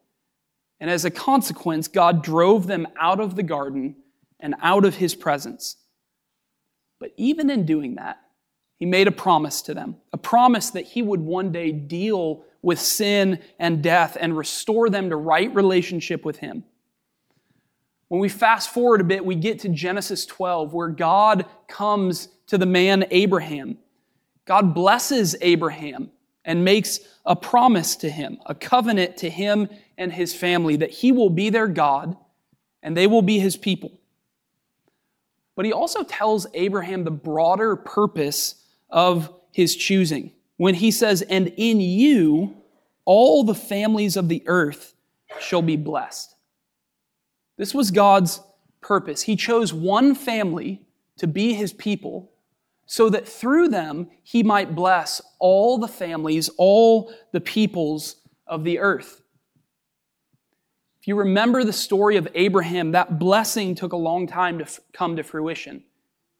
And 0.79 0.89
as 0.89 1.05
a 1.05 1.11
consequence, 1.11 1.87
God 1.87 2.23
drove 2.23 2.67
them 2.67 2.87
out 2.99 3.19
of 3.19 3.35
the 3.35 3.43
garden 3.43 3.95
and 4.39 4.55
out 4.61 4.85
of 4.85 4.95
his 4.95 5.15
presence. 5.15 5.77
But 6.99 7.11
even 7.17 7.49
in 7.49 7.65
doing 7.65 7.95
that, 7.95 8.19
he 8.77 8.85
made 8.85 9.07
a 9.07 9.11
promise 9.11 9.61
to 9.63 9.73
them, 9.73 9.97
a 10.11 10.17
promise 10.17 10.71
that 10.71 10.85
he 10.85 11.01
would 11.01 11.21
one 11.21 11.51
day 11.51 11.71
deal 11.71 12.43
with 12.61 12.79
sin 12.79 13.39
and 13.57 13.81
death 13.81 14.17
and 14.19 14.37
restore 14.37 14.89
them 14.89 15.09
to 15.09 15.15
right 15.15 15.53
relationship 15.53 16.25
with 16.25 16.37
him. 16.37 16.63
When 18.07 18.19
we 18.19 18.29
fast 18.29 18.73
forward 18.73 19.01
a 19.01 19.05
bit, 19.05 19.25
we 19.25 19.35
get 19.35 19.59
to 19.59 19.69
Genesis 19.69 20.25
12, 20.25 20.73
where 20.73 20.89
God 20.89 21.45
comes 21.67 22.27
to 22.47 22.57
the 22.57 22.65
man 22.65 23.05
Abraham. 23.11 23.77
God 24.45 24.75
blesses 24.75 25.35
Abraham 25.41 26.11
and 26.45 26.63
makes 26.63 26.99
a 27.25 27.35
promise 27.35 27.95
to 27.97 28.09
him, 28.09 28.37
a 28.45 28.55
covenant 28.55 29.17
to 29.17 29.29
him 29.29 29.67
and 29.97 30.13
his 30.13 30.33
family, 30.33 30.75
that 30.77 30.91
he 30.91 31.11
will 31.11 31.29
be 31.29 31.49
their 31.49 31.67
God 31.67 32.15
and 32.83 32.95
they 32.95 33.07
will 33.07 33.23
be 33.23 33.39
his 33.39 33.57
people. 33.57 33.91
But 35.55 35.65
he 35.65 35.73
also 35.73 36.03
tells 36.03 36.45
Abraham 36.53 37.03
the 37.03 37.11
broader 37.11 37.75
purpose 37.75 38.63
of 38.89 39.33
his 39.51 39.75
choosing 39.75 40.31
when 40.57 40.75
he 40.75 40.91
says, 40.91 41.21
And 41.23 41.47
in 41.57 41.79
you 41.81 42.55
all 43.05 43.43
the 43.43 43.55
families 43.55 44.17
of 44.17 44.29
the 44.29 44.43
earth 44.45 44.93
shall 45.39 45.61
be 45.61 45.77
blessed. 45.77 46.35
This 47.57 47.73
was 47.73 47.91
God's 47.91 48.41
purpose. 48.81 49.21
He 49.21 49.35
chose 49.35 49.73
one 49.73 50.13
family 50.13 50.81
to 51.17 51.27
be 51.27 51.53
his 51.53 51.73
people 51.73 52.31
so 52.85 53.09
that 53.09 53.27
through 53.27 53.69
them 53.69 54.09
he 54.23 54.43
might 54.43 54.75
bless 54.75 55.21
all 55.39 55.77
the 55.77 55.87
families, 55.87 56.49
all 56.57 57.13
the 57.31 57.41
peoples 57.41 58.17
of 58.47 58.63
the 58.63 58.79
earth. 58.79 59.21
If 61.01 61.07
you 61.07 61.15
remember 61.15 61.63
the 61.63 61.73
story 61.73 62.17
of 62.17 62.27
Abraham, 62.33 62.91
that 62.91 63.19
blessing 63.19 63.75
took 63.75 63.93
a 63.93 63.97
long 63.97 64.27
time 64.27 64.57
to 64.59 64.67
come 64.91 65.15
to 65.15 65.23
fruition. 65.23 65.83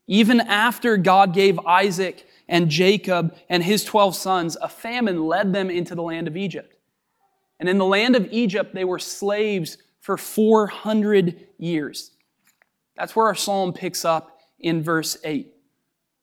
Even 0.07 0.41
after 0.41 0.97
God 0.97 1.33
gave 1.33 1.59
Isaac 1.59 2.27
and 2.47 2.69
Jacob 2.69 3.35
and 3.49 3.63
his 3.63 3.83
12 3.83 4.15
sons, 4.15 4.57
a 4.61 4.67
famine 4.67 5.25
led 5.25 5.53
them 5.53 5.69
into 5.69 5.95
the 5.95 6.03
land 6.03 6.27
of 6.27 6.37
Egypt. 6.37 6.75
And 7.59 7.69
in 7.69 7.77
the 7.77 7.85
land 7.85 8.15
of 8.15 8.27
Egypt, 8.31 8.73
they 8.73 8.85
were 8.85 8.99
slaves 8.99 9.77
for 9.99 10.17
400 10.17 11.47
years. 11.57 12.11
That's 12.95 13.15
where 13.15 13.25
our 13.27 13.35
psalm 13.35 13.73
picks 13.73 14.05
up 14.05 14.39
in 14.59 14.83
verse 14.83 15.17
8. 15.23 15.54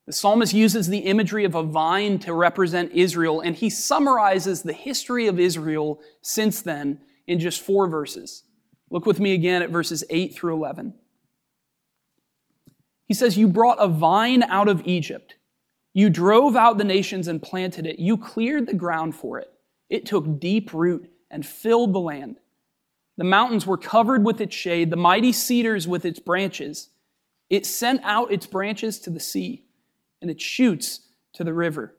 The 0.06 0.12
psalmist 0.12 0.52
uses 0.52 0.88
the 0.88 0.98
imagery 0.98 1.44
of 1.44 1.54
a 1.54 1.62
vine 1.62 2.18
to 2.20 2.34
represent 2.34 2.92
Israel, 2.92 3.40
and 3.40 3.54
he 3.54 3.70
summarizes 3.70 4.62
the 4.62 4.72
history 4.72 5.28
of 5.28 5.38
Israel 5.38 6.00
since 6.22 6.60
then 6.60 7.00
in 7.26 7.38
just 7.38 7.60
four 7.60 7.86
verses. 7.86 8.42
Look 8.90 9.06
with 9.06 9.20
me 9.20 9.32
again 9.32 9.62
at 9.62 9.70
verses 9.70 10.02
8 10.10 10.34
through 10.34 10.54
11. 10.54 10.94
He 13.06 13.14
says, 13.14 13.38
You 13.38 13.46
brought 13.46 13.78
a 13.78 13.86
vine 13.86 14.42
out 14.42 14.68
of 14.68 14.82
Egypt. 14.86 15.36
You 15.94 16.10
drove 16.10 16.56
out 16.56 16.78
the 16.78 16.84
nations 16.84 17.28
and 17.28 17.40
planted 17.40 17.86
it. 17.86 17.98
You 17.98 18.16
cleared 18.16 18.66
the 18.66 18.74
ground 18.74 19.14
for 19.14 19.38
it. 19.38 19.52
It 19.88 20.06
took 20.06 20.40
deep 20.40 20.72
root 20.72 21.10
and 21.30 21.46
filled 21.46 21.92
the 21.92 22.00
land. 22.00 22.38
The 23.18 23.24
mountains 23.24 23.66
were 23.66 23.78
covered 23.78 24.24
with 24.24 24.40
its 24.40 24.54
shade, 24.54 24.90
the 24.90 24.96
mighty 24.96 25.32
cedars 25.32 25.86
with 25.86 26.04
its 26.04 26.18
branches. 26.18 26.88
It 27.50 27.66
sent 27.66 28.00
out 28.02 28.32
its 28.32 28.46
branches 28.46 28.98
to 29.00 29.10
the 29.10 29.20
sea 29.20 29.64
and 30.22 30.30
it 30.30 30.40
shoots 30.40 31.00
to 31.34 31.44
the 31.44 31.52
river. 31.52 31.94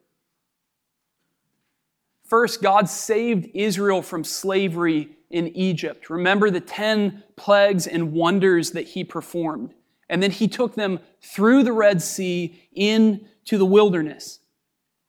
First, 2.25 2.63
God 2.63 2.89
saved 2.89 3.49
Israel 3.53 4.01
from 4.01 4.23
slavery 4.23 5.09
in 5.29 5.49
Egypt. 5.49 6.09
Remember 6.09 6.49
the 6.49 6.61
10 6.61 7.21
plagues 7.35 7.85
and 7.85 8.13
wonders 8.13 8.71
that 8.71 8.87
he 8.87 9.03
performed. 9.03 9.73
And 10.09 10.23
then 10.23 10.31
he 10.31 10.47
took 10.47 10.75
them 10.75 10.99
through 11.21 11.63
the 11.63 11.73
Red 11.73 12.01
Sea 12.01 12.67
into 12.71 13.57
the 13.57 13.65
wilderness. 13.65 14.39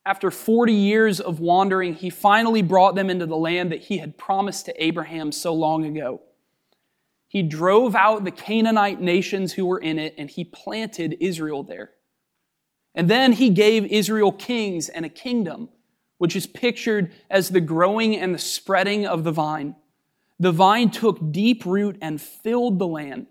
After 0.07 0.31
40 0.31 0.73
years 0.73 1.19
of 1.21 1.41
wandering, 1.41 1.95
he 1.95 2.11
finally 2.11 2.61
brought 2.61 2.95
them 2.95 3.09
into 3.09 3.25
the 3.25 3.37
land 3.37 3.73
that 3.73 3.85
he 3.85 3.99
had 3.99 4.19
promised 4.19 4.67
to 4.67 4.85
Abraham 4.85 5.33
so 5.33 5.55
long 5.55 5.85
ago. 5.87 6.21
He 7.27 7.43
drove 7.43 7.97
out 7.97 8.25
the 8.25 8.31
Canaanite 8.31 9.01
nations 9.01 9.55
who 9.55 9.65
were 9.67 9.79
in 9.79 9.99
it, 9.99 10.15
and 10.19 10.29
he 10.29 10.45
planted 10.45 11.17
Israel 11.21 11.63
there. 11.63 11.94
And 12.95 13.11
then 13.11 13.33
he 13.33 13.51
gave 13.51 13.85
Israel 13.87 14.33
kings 14.33 14.89
and 14.89 15.05
a 15.05 15.09
kingdom, 15.09 15.69
which 16.19 16.37
is 16.37 16.47
pictured 16.47 17.13
as 17.29 17.49
the 17.49 17.61
growing 17.61 18.17
and 18.17 18.35
the 18.35 18.39
spreading 18.39 19.07
of 19.07 19.25
the 19.25 19.33
vine. 19.33 19.75
The 20.39 20.53
vine 20.53 20.91
took 20.91 21.33
deep 21.33 21.65
root 21.65 21.99
and 22.01 22.21
filled 22.21 22.79
the 22.79 22.87
land. 22.87 23.27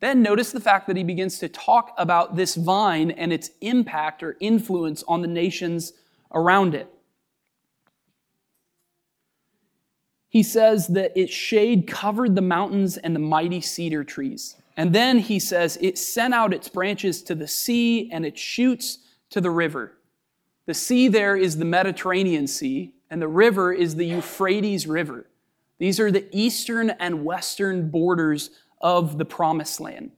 Then 0.00 0.20
notice 0.20 0.50
the 0.50 0.60
fact 0.60 0.88
that 0.88 0.96
he 0.96 1.04
begins 1.04 1.38
to 1.38 1.48
talk 1.48 1.94
about 1.96 2.34
this 2.34 2.56
vine 2.56 3.12
and 3.12 3.32
its 3.32 3.50
impact 3.60 4.22
or 4.22 4.36
influence 4.40 5.04
on 5.06 5.22
the 5.22 5.28
nations 5.28 5.92
around 6.32 6.74
it. 6.74 6.92
He 10.28 10.42
says 10.42 10.88
that 10.88 11.12
its 11.14 11.32
shade 11.32 11.86
covered 11.86 12.34
the 12.34 12.42
mountains 12.42 12.96
and 12.96 13.14
the 13.14 13.20
mighty 13.20 13.60
cedar 13.60 14.02
trees. 14.02 14.56
And 14.76 14.94
then 14.94 15.18
he 15.18 15.38
says 15.38 15.78
it 15.80 15.98
sent 15.98 16.34
out 16.34 16.54
its 16.54 16.68
branches 16.68 17.22
to 17.24 17.34
the 17.34 17.48
sea 17.48 18.10
and 18.10 18.24
its 18.24 18.40
shoots 18.40 18.98
to 19.30 19.40
the 19.40 19.50
river. 19.50 19.98
The 20.66 20.74
sea 20.74 21.08
there 21.08 21.36
is 21.36 21.56
the 21.56 21.64
Mediterranean 21.64 22.46
Sea, 22.46 22.94
and 23.10 23.20
the 23.20 23.28
river 23.28 23.72
is 23.72 23.96
the 23.96 24.06
Euphrates 24.06 24.86
River. 24.86 25.26
These 25.78 25.98
are 25.98 26.10
the 26.12 26.28
eastern 26.30 26.90
and 26.90 27.24
western 27.24 27.90
borders 27.90 28.50
of 28.80 29.18
the 29.18 29.24
promised 29.24 29.80
land. 29.80 30.12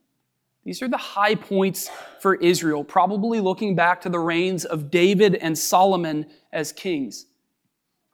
These 0.65 0.83
are 0.83 0.89
the 0.89 0.97
high 0.97 1.35
points 1.35 1.91
for 2.21 2.37
Israel, 2.37 2.85
probably 2.85 3.41
looking 3.41 3.75
back 3.75 4.01
to 4.03 4.09
the 4.09 4.19
reigns 4.19 4.65
of 4.65 4.91
David 4.91 5.35
and 5.35 5.59
Solomon 5.59 6.27
as 6.53 6.73
kings. 6.73 7.27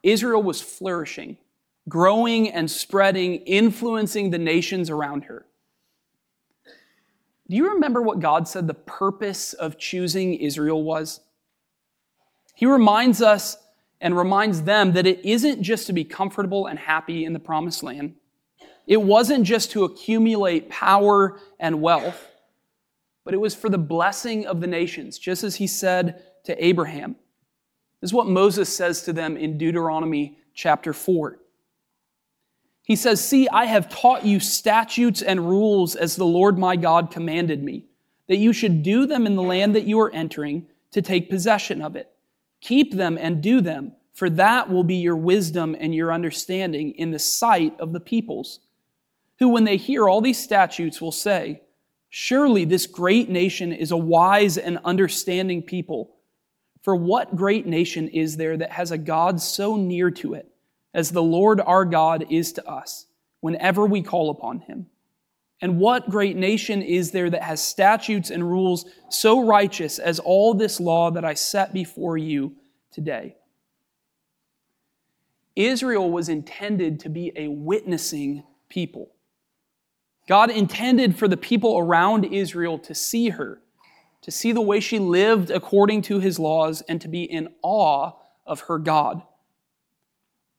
Israel 0.02 0.42
was 0.42 0.61
flourishing, 0.61 1.37
growing 1.88 2.50
and 2.50 2.70
spreading, 2.70 3.37
influencing 3.37 4.30
the 4.30 4.38
nations 4.38 4.90
around 4.90 5.25
her. 5.25 5.47
Do 7.50 7.57
you 7.57 7.75
remember 7.75 8.00
what 8.00 8.21
God 8.21 8.47
said 8.47 8.69
the 8.69 8.75
purpose 8.75 9.54
of 9.54 9.76
choosing 9.76 10.35
Israel 10.35 10.85
was? 10.85 11.19
He 12.54 12.64
reminds 12.64 13.21
us 13.21 13.57
and 14.00 14.16
reminds 14.16 14.62
them 14.62 14.92
that 14.92 15.04
it 15.04 15.25
isn't 15.25 15.61
just 15.61 15.88
to 15.88 15.92
be 15.92 16.04
comfortable 16.04 16.69
and 16.69 16.78
happy 16.78 17.25
in 17.25 17.33
the 17.33 17.40
promised 17.40 17.83
land. 17.83 18.14
It 18.87 19.02
wasn't 19.02 19.45
just 19.45 19.73
to 19.73 19.83
accumulate 19.83 20.69
power 20.69 21.40
and 21.59 21.83
wealth, 21.83 22.25
but 23.25 23.35
it 23.35 23.38
was 23.38 23.57
for 23.57 23.69
the 23.69 23.78
blessing 23.78 24.47
of 24.47 24.61
the 24.61 24.69
nations, 24.69 25.19
just 25.19 25.42
as 25.42 25.57
he 25.57 25.66
said 25.66 26.23
to 26.45 26.64
Abraham. 26.64 27.16
This 28.00 28.11
is 28.11 28.14
what 28.14 28.28
Moses 28.28 28.75
says 28.75 29.02
to 29.02 29.12
them 29.12 29.37
in 29.37 29.59
Deuteronomy 29.59 30.38
chapter 30.54 30.92
4. 30.92 31.39
He 32.90 32.97
says, 32.97 33.25
See, 33.25 33.49
I 33.49 33.66
have 33.66 33.88
taught 33.88 34.26
you 34.26 34.40
statutes 34.40 35.23
and 35.23 35.49
rules 35.49 35.94
as 35.94 36.16
the 36.16 36.26
Lord 36.26 36.59
my 36.59 36.75
God 36.75 37.12
commanded 37.12 37.62
me, 37.62 37.85
that 38.26 38.38
you 38.38 38.52
should 38.52 38.82
do 38.82 39.06
them 39.06 39.28
in 39.28 39.37
the 39.37 39.44
land 39.44 39.76
that 39.76 39.85
you 39.85 40.00
are 40.00 40.11
entering 40.11 40.66
to 40.90 41.00
take 41.00 41.30
possession 41.30 41.82
of 41.82 41.94
it. 41.94 42.11
Keep 42.61 42.94
them 42.94 43.16
and 43.16 43.40
do 43.40 43.61
them, 43.61 43.92
for 44.12 44.28
that 44.30 44.68
will 44.68 44.82
be 44.82 44.97
your 44.97 45.14
wisdom 45.14 45.76
and 45.78 45.94
your 45.94 46.12
understanding 46.12 46.90
in 46.97 47.12
the 47.12 47.20
sight 47.20 47.78
of 47.78 47.92
the 47.92 48.00
peoples 48.00 48.59
who, 49.38 49.50
when 49.50 49.62
they 49.62 49.76
hear 49.76 50.09
all 50.09 50.20
these 50.20 50.42
statutes, 50.42 51.00
will 51.00 51.12
say, 51.12 51.62
Surely 52.09 52.64
this 52.64 52.88
great 52.88 53.28
nation 53.28 53.73
is 53.73 53.92
a 53.92 53.97
wise 53.97 54.59
and 54.59 54.80
understanding 54.85 55.62
people. 55.62 56.16
For 56.82 56.97
what 56.97 57.37
great 57.37 57.66
nation 57.66 58.09
is 58.09 58.37
there 58.37 58.56
that 58.56 58.73
has 58.73 58.90
a 58.90 58.99
God 58.99 59.40
so 59.40 59.76
near 59.76 60.11
to 60.11 60.35
it 60.35 60.50
as 60.94 61.11
the 61.11 61.23
Lord 61.23 61.61
our 61.61 61.85
God 61.85 62.26
is 62.30 62.52
to 62.54 62.68
us 62.68 63.06
whenever 63.40 63.87
we 63.87 64.02
call 64.02 64.30
upon 64.30 64.61
him? 64.61 64.87
And 65.62 65.78
what 65.78 66.09
great 66.09 66.37
nation 66.37 66.80
is 66.80 67.11
there 67.11 67.28
that 67.28 67.42
has 67.42 67.62
statutes 67.62 68.30
and 68.30 68.49
rules 68.49 68.87
so 69.11 69.44
righteous 69.44 69.99
as 69.99 70.18
all 70.18 70.54
this 70.54 70.80
law 70.80 71.11
that 71.11 71.25
I 71.25 71.35
set 71.35 71.75
before 71.75 72.16
you 72.16 72.54
today? 72.90 73.37
Israel 75.56 76.11
was 76.11 76.28
intended 76.28 77.00
to 77.00 77.11
be 77.11 77.32
a 77.37 77.49
witnessing 77.49 78.44
people. 78.68 79.11
God 80.26 80.50
intended 80.50 81.18
for 81.18 81.28
the 81.28 81.37
people 81.37 81.78
around 81.78 82.25
Israel 82.25 82.78
to 82.78 82.94
see 82.94 83.30
her, 83.30 83.61
to 84.23 84.30
see 84.30 84.52
the 84.52 84.61
way 84.61 84.80
she 84.80 84.99
lived 84.99 85.50
according 85.50 86.02
to 86.02 86.20
his 86.20 86.38
laws, 86.38 86.82
and 86.82 87.00
to 87.00 87.09
be 87.09 87.25
in 87.25 87.49
awe 87.62 88.12
of 88.47 88.61
her 88.62 88.78
God. 88.78 89.23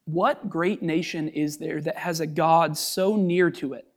What 0.05 0.49
great 0.49 0.81
nation 0.81 1.29
is 1.29 1.57
there 1.57 1.81
that 1.81 1.97
has 1.97 2.19
a 2.19 2.27
God 2.27 2.77
so 2.77 3.15
near 3.15 3.51
to 3.51 3.73
it 3.73 3.87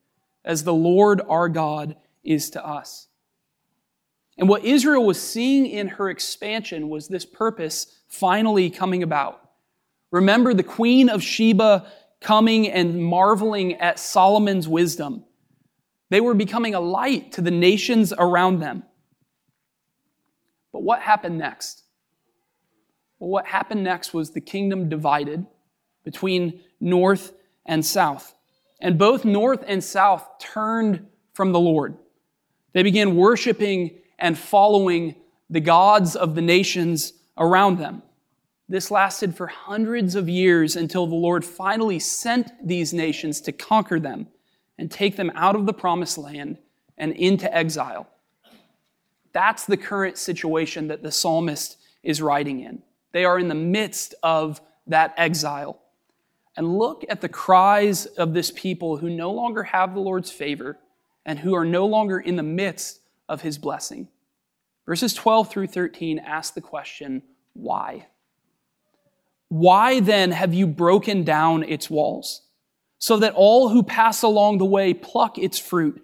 as 0.44 0.62
the 0.62 0.74
Lord 0.74 1.20
our 1.28 1.48
God 1.48 1.96
is 2.22 2.50
to 2.50 2.64
us? 2.64 3.08
And 4.36 4.48
what 4.48 4.64
Israel 4.64 5.04
was 5.04 5.20
seeing 5.20 5.66
in 5.66 5.88
her 5.88 6.10
expansion 6.10 6.88
was 6.88 7.08
this 7.08 7.24
purpose 7.24 8.00
finally 8.08 8.68
coming 8.68 9.02
about. 9.02 9.40
Remember 10.10 10.54
the 10.54 10.62
queen 10.62 11.08
of 11.08 11.22
Sheba 11.22 11.86
coming 12.20 12.68
and 12.68 13.02
marveling 13.02 13.74
at 13.74 13.98
Solomon's 13.98 14.66
wisdom. 14.66 15.24
They 16.10 16.20
were 16.20 16.34
becoming 16.34 16.74
a 16.74 16.80
light 16.80 17.32
to 17.32 17.42
the 17.42 17.50
nations 17.50 18.12
around 18.16 18.60
them. 18.60 18.84
But 20.72 20.82
what 20.82 21.00
happened 21.00 21.38
next? 21.38 21.84
Well, 23.18 23.30
what 23.30 23.46
happened 23.46 23.84
next 23.84 24.12
was 24.12 24.30
the 24.30 24.40
kingdom 24.40 24.88
divided 24.88 25.46
between 26.04 26.60
north 26.80 27.32
and 27.66 27.84
south. 27.84 28.34
And 28.80 28.98
both 28.98 29.24
north 29.24 29.64
and 29.66 29.82
south 29.82 30.26
turned 30.38 31.06
from 31.32 31.52
the 31.52 31.60
Lord. 31.60 31.96
They 32.72 32.82
began 32.82 33.16
worshiping 33.16 33.98
and 34.18 34.38
following 34.38 35.16
the 35.50 35.60
gods 35.60 36.16
of 36.16 36.34
the 36.34 36.42
nations 36.42 37.12
around 37.36 37.78
them. 37.78 38.02
This 38.68 38.90
lasted 38.90 39.36
for 39.36 39.46
hundreds 39.46 40.14
of 40.14 40.28
years 40.28 40.76
until 40.76 41.06
the 41.06 41.14
Lord 41.14 41.44
finally 41.44 41.98
sent 41.98 42.50
these 42.66 42.94
nations 42.94 43.40
to 43.42 43.52
conquer 43.52 44.00
them 44.00 44.28
and 44.78 44.90
take 44.90 45.16
them 45.16 45.30
out 45.34 45.54
of 45.54 45.66
the 45.66 45.72
promised 45.72 46.18
land 46.18 46.58
and 46.96 47.12
into 47.12 47.52
exile. 47.54 48.08
That's 49.32 49.64
the 49.66 49.76
current 49.76 50.16
situation 50.16 50.88
that 50.88 51.02
the 51.02 51.12
psalmist 51.12 51.76
is 52.02 52.22
writing 52.22 52.60
in. 52.60 52.82
They 53.12 53.24
are 53.24 53.38
in 53.38 53.48
the 53.48 53.54
midst 53.54 54.14
of 54.22 54.60
that 54.86 55.14
exile. 55.16 55.80
And 56.56 56.78
look 56.78 57.04
at 57.08 57.20
the 57.20 57.28
cries 57.28 58.06
of 58.06 58.32
this 58.32 58.50
people 58.50 58.96
who 58.96 59.10
no 59.10 59.32
longer 59.32 59.64
have 59.64 59.92
the 59.92 60.00
Lord's 60.00 60.30
favor 60.30 60.78
and 61.26 61.38
who 61.38 61.54
are 61.54 61.64
no 61.64 61.86
longer 61.86 62.18
in 62.18 62.36
the 62.36 62.42
midst 62.42 63.00
of 63.28 63.42
his 63.42 63.58
blessing. 63.58 64.08
Verses 64.86 65.14
12 65.14 65.50
through 65.50 65.66
13 65.66 66.18
ask 66.18 66.54
the 66.54 66.60
question, 66.60 67.22
why? 67.54 68.06
Why 69.48 70.00
then 70.00 70.32
have 70.32 70.52
you 70.52 70.66
broken 70.66 71.24
down 71.24 71.62
its 71.62 71.88
walls, 71.88 72.42
so 72.98 73.16
that 73.18 73.34
all 73.34 73.68
who 73.68 73.82
pass 73.82 74.22
along 74.22 74.58
the 74.58 74.64
way 74.64 74.94
pluck 74.94 75.38
its 75.38 75.58
fruit? 75.58 76.02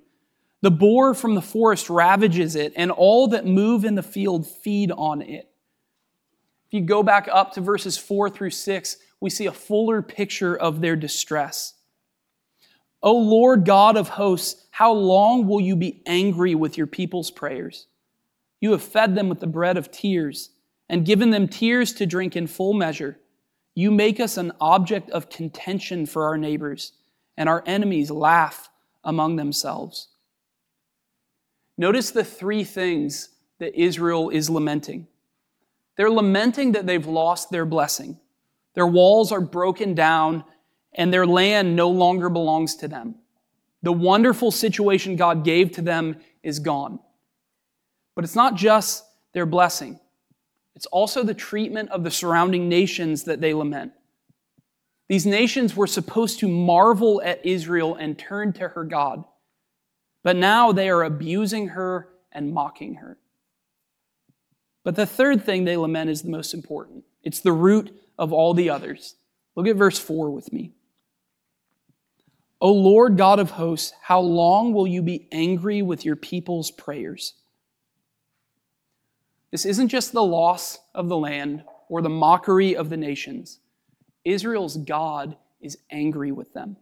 The 0.62 0.70
boar 0.70 1.14
from 1.14 1.34
the 1.34 1.42
forest 1.42 1.90
ravages 1.90 2.54
it, 2.54 2.72
and 2.76 2.90
all 2.90 3.28
that 3.28 3.46
move 3.46 3.84
in 3.84 3.94
the 3.94 4.02
field 4.02 4.46
feed 4.46 4.92
on 4.92 5.22
it. 5.22 5.48
If 6.66 6.74
you 6.74 6.82
go 6.82 7.02
back 7.02 7.28
up 7.32 7.52
to 7.54 7.60
verses 7.60 7.98
4 7.98 8.30
through 8.30 8.50
6, 8.50 8.96
we 9.20 9.30
see 9.30 9.46
a 9.46 9.52
fuller 9.52 10.02
picture 10.02 10.56
of 10.56 10.80
their 10.80 10.96
distress. 10.96 11.74
O 13.02 13.16
Lord 13.16 13.64
God 13.64 13.96
of 13.96 14.08
hosts, 14.08 14.66
how 14.70 14.92
long 14.92 15.46
will 15.46 15.60
you 15.60 15.76
be 15.76 16.02
angry 16.06 16.54
with 16.54 16.76
your 16.76 16.86
people's 16.86 17.30
prayers? 17.30 17.86
You 18.60 18.72
have 18.72 18.82
fed 18.82 19.14
them 19.14 19.28
with 19.28 19.40
the 19.40 19.46
bread 19.46 19.76
of 19.76 19.90
tears 19.90 20.50
and 20.88 21.06
given 21.06 21.30
them 21.30 21.48
tears 21.48 21.92
to 21.94 22.06
drink 22.06 22.36
in 22.36 22.46
full 22.46 22.74
measure. 22.74 23.18
You 23.74 23.90
make 23.90 24.20
us 24.20 24.36
an 24.36 24.52
object 24.60 25.08
of 25.10 25.30
contention 25.30 26.04
for 26.04 26.24
our 26.24 26.36
neighbors, 26.36 26.92
and 27.36 27.48
our 27.48 27.62
enemies 27.64 28.10
laugh 28.10 28.68
among 29.04 29.36
themselves. 29.36 30.08
Notice 31.78 32.10
the 32.10 32.24
three 32.24 32.64
things 32.64 33.30
that 33.58 33.80
Israel 33.80 34.28
is 34.28 34.50
lamenting. 34.50 35.06
They're 35.96 36.10
lamenting 36.10 36.72
that 36.72 36.86
they've 36.86 37.06
lost 37.06 37.50
their 37.50 37.64
blessing. 37.64 38.18
Their 38.74 38.86
walls 38.86 39.32
are 39.32 39.40
broken 39.40 39.94
down, 39.94 40.44
and 40.94 41.12
their 41.12 41.26
land 41.26 41.76
no 41.76 41.88
longer 41.88 42.28
belongs 42.28 42.76
to 42.76 42.88
them. 42.88 43.16
The 43.82 43.92
wonderful 43.92 44.50
situation 44.50 45.16
God 45.16 45.44
gave 45.44 45.72
to 45.72 45.82
them 45.82 46.16
is 46.42 46.58
gone. 46.58 47.00
But 48.14 48.24
it's 48.24 48.36
not 48.36 48.54
just 48.54 49.04
their 49.32 49.46
blessing, 49.46 49.98
it's 50.74 50.86
also 50.86 51.22
the 51.22 51.34
treatment 51.34 51.90
of 51.90 52.04
the 52.04 52.10
surrounding 52.10 52.68
nations 52.68 53.24
that 53.24 53.40
they 53.40 53.52
lament. 53.52 53.92
These 55.08 55.26
nations 55.26 55.74
were 55.74 55.88
supposed 55.88 56.38
to 56.38 56.48
marvel 56.48 57.20
at 57.24 57.44
Israel 57.44 57.96
and 57.96 58.16
turn 58.16 58.52
to 58.54 58.68
her 58.68 58.84
God. 58.84 59.24
But 60.22 60.36
now 60.36 60.70
they 60.70 60.88
are 60.88 61.02
abusing 61.02 61.68
her 61.68 62.08
and 62.30 62.54
mocking 62.54 62.94
her. 62.96 63.18
But 64.84 64.96
the 64.96 65.06
third 65.06 65.44
thing 65.44 65.64
they 65.64 65.76
lament 65.76 66.10
is 66.10 66.22
the 66.22 66.30
most 66.30 66.54
important 66.54 67.04
it's 67.22 67.40
the 67.40 67.52
root 67.52 67.94
of 68.20 68.34
all 68.34 68.52
the 68.52 68.70
others. 68.70 69.16
Look 69.56 69.66
at 69.66 69.76
verse 69.76 69.98
4 69.98 70.30
with 70.30 70.52
me. 70.52 70.72
O 72.60 72.70
Lord 72.70 73.16
God 73.16 73.38
of 73.38 73.52
hosts, 73.52 73.94
how 74.02 74.20
long 74.20 74.74
will 74.74 74.86
you 74.86 75.02
be 75.02 75.26
angry 75.32 75.80
with 75.80 76.04
your 76.04 76.16
people's 76.16 76.70
prayers? 76.70 77.32
This 79.50 79.64
isn't 79.64 79.88
just 79.88 80.12
the 80.12 80.22
loss 80.22 80.78
of 80.94 81.08
the 81.08 81.16
land 81.16 81.64
or 81.88 82.02
the 82.02 82.10
mockery 82.10 82.76
of 82.76 82.90
the 82.90 82.98
nations. 82.98 83.58
Israel's 84.24 84.76
God 84.76 85.36
is 85.62 85.78
angry 85.90 86.30
with 86.30 86.52
them. 86.52 86.76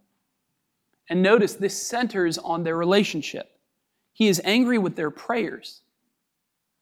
And 1.08 1.22
notice 1.22 1.54
this 1.54 1.80
centers 1.80 2.36
on 2.36 2.64
their 2.64 2.76
relationship. 2.76 3.48
He 4.12 4.26
is 4.26 4.42
angry 4.44 4.76
with 4.76 4.96
their 4.96 5.12
prayers. 5.12 5.82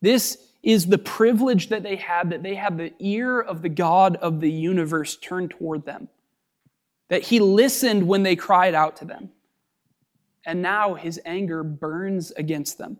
This 0.00 0.45
is 0.62 0.86
the 0.86 0.98
privilege 0.98 1.68
that 1.68 1.82
they 1.82 1.96
had 1.96 2.30
that 2.30 2.42
they 2.42 2.54
had 2.54 2.76
the 2.76 2.92
ear 2.98 3.40
of 3.40 3.62
the 3.62 3.68
God 3.68 4.16
of 4.16 4.40
the 4.40 4.50
universe 4.50 5.16
turned 5.16 5.50
toward 5.50 5.84
them, 5.84 6.08
that 7.08 7.22
He 7.22 7.40
listened 7.40 8.06
when 8.06 8.22
they 8.22 8.36
cried 8.36 8.74
out 8.74 8.96
to 8.96 9.04
them. 9.04 9.30
And 10.44 10.62
now 10.62 10.94
His 10.94 11.20
anger 11.24 11.62
burns 11.62 12.30
against 12.32 12.78
them. 12.78 12.98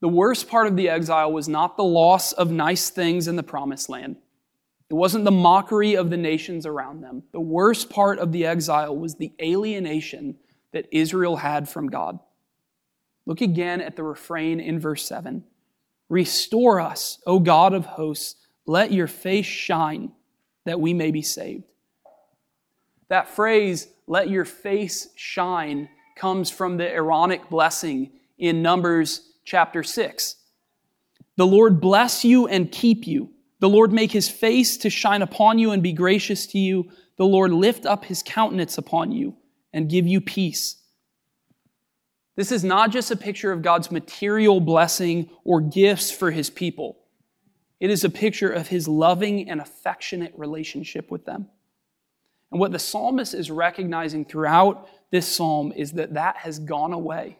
The 0.00 0.08
worst 0.08 0.48
part 0.48 0.68
of 0.68 0.76
the 0.76 0.88
exile 0.88 1.32
was 1.32 1.48
not 1.48 1.76
the 1.76 1.84
loss 1.84 2.32
of 2.32 2.50
nice 2.50 2.88
things 2.88 3.26
in 3.26 3.36
the 3.36 3.42
promised 3.42 3.88
land. 3.88 4.16
It 4.90 4.94
wasn't 4.94 5.24
the 5.24 5.30
mockery 5.30 5.96
of 5.96 6.08
the 6.08 6.16
nations 6.16 6.64
around 6.64 7.02
them. 7.02 7.24
The 7.32 7.40
worst 7.40 7.90
part 7.90 8.18
of 8.18 8.32
the 8.32 8.46
exile 8.46 8.96
was 8.96 9.16
the 9.16 9.32
alienation 9.42 10.36
that 10.72 10.86
Israel 10.92 11.36
had 11.36 11.68
from 11.68 11.88
God. 11.88 12.20
Look 13.28 13.42
again 13.42 13.82
at 13.82 13.94
the 13.94 14.02
refrain 14.02 14.58
in 14.58 14.80
verse 14.80 15.06
7 15.06 15.44
Restore 16.08 16.80
us, 16.80 17.20
O 17.26 17.38
God 17.38 17.74
of 17.74 17.84
hosts, 17.84 18.36
let 18.66 18.90
your 18.90 19.06
face 19.06 19.44
shine 19.44 20.12
that 20.64 20.80
we 20.80 20.94
may 20.94 21.10
be 21.10 21.20
saved. 21.20 21.64
That 23.08 23.28
phrase, 23.28 23.88
let 24.06 24.30
your 24.30 24.46
face 24.46 25.08
shine, 25.14 25.90
comes 26.16 26.50
from 26.50 26.78
the 26.78 26.90
Aaronic 26.90 27.50
blessing 27.50 28.12
in 28.38 28.62
Numbers 28.62 29.32
chapter 29.44 29.82
6. 29.82 30.36
The 31.36 31.46
Lord 31.46 31.82
bless 31.82 32.24
you 32.24 32.48
and 32.48 32.72
keep 32.72 33.06
you. 33.06 33.28
The 33.60 33.68
Lord 33.68 33.92
make 33.92 34.10
his 34.10 34.30
face 34.30 34.78
to 34.78 34.88
shine 34.88 35.20
upon 35.20 35.58
you 35.58 35.72
and 35.72 35.82
be 35.82 35.92
gracious 35.92 36.46
to 36.48 36.58
you. 36.58 36.90
The 37.18 37.26
Lord 37.26 37.52
lift 37.52 37.84
up 37.84 38.06
his 38.06 38.22
countenance 38.22 38.78
upon 38.78 39.12
you 39.12 39.36
and 39.74 39.90
give 39.90 40.06
you 40.06 40.22
peace. 40.22 40.77
This 42.38 42.52
is 42.52 42.62
not 42.62 42.92
just 42.92 43.10
a 43.10 43.16
picture 43.16 43.50
of 43.50 43.62
God's 43.62 43.90
material 43.90 44.60
blessing 44.60 45.28
or 45.42 45.60
gifts 45.60 46.12
for 46.12 46.30
his 46.30 46.50
people. 46.50 46.96
It 47.80 47.90
is 47.90 48.04
a 48.04 48.08
picture 48.08 48.48
of 48.48 48.68
his 48.68 48.86
loving 48.86 49.50
and 49.50 49.60
affectionate 49.60 50.34
relationship 50.36 51.10
with 51.10 51.24
them. 51.24 51.48
And 52.52 52.60
what 52.60 52.70
the 52.70 52.78
psalmist 52.78 53.34
is 53.34 53.50
recognizing 53.50 54.24
throughout 54.24 54.88
this 55.10 55.26
psalm 55.26 55.72
is 55.74 55.94
that 55.94 56.14
that 56.14 56.36
has 56.36 56.60
gone 56.60 56.92
away. 56.92 57.38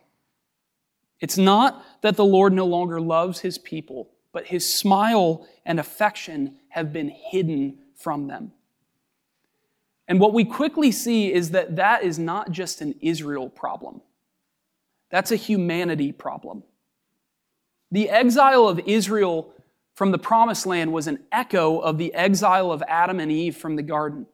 It's 1.21 1.39
not 1.39 1.81
that 2.01 2.17
the 2.17 2.25
Lord 2.25 2.53
no 2.53 2.67
longer 2.67 3.01
loves 3.01 3.39
his 3.39 3.57
people, 3.57 4.11
but 4.33 4.49
his 4.49 4.69
smile 4.69 5.47
and 5.65 5.79
affection 5.79 6.57
have 6.71 6.93
been 6.93 7.11
hidden 7.11 7.79
from 7.95 8.27
them. 8.27 8.51
And 10.09 10.19
what 10.19 10.35
we 10.35 10.45
quickly 10.45 10.91
see 10.91 11.33
is 11.33 11.53
that 11.53 11.77
that 11.77 12.03
is 12.03 12.19
not 12.19 12.51
just 12.51 12.81
an 12.81 12.97
Israel 13.01 13.49
problem, 13.49 14.01
that's 15.11 15.33
a 15.33 15.37
humanity 15.37 16.13
problem. 16.13 16.63
The 17.91 18.11
exile 18.11 18.69
of 18.69 18.81
Israel 18.81 19.53
from 19.95 20.13
the 20.13 20.19
promised 20.19 20.67
land 20.67 20.93
was 20.93 21.07
an 21.07 21.21
echo 21.33 21.79
of 21.79 21.99
the 21.99 22.15
exile 22.15 22.71
of 22.71 22.83
Adam 22.87 23.19
and 23.19 23.33
Eve 23.33 23.57
from 23.57 23.77
the 23.77 23.83
garden. 23.83 24.27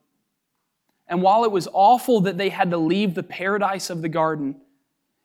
And 1.07 1.23
while 1.23 1.45
it 1.45 1.53
was 1.53 1.69
awful 1.73 2.23
that 2.23 2.37
they 2.37 2.49
had 2.49 2.71
to 2.71 2.77
leave 2.77 3.15
the 3.15 3.23
paradise 3.23 3.91
of 3.91 4.03
the 4.03 4.09
garden, 4.09 4.57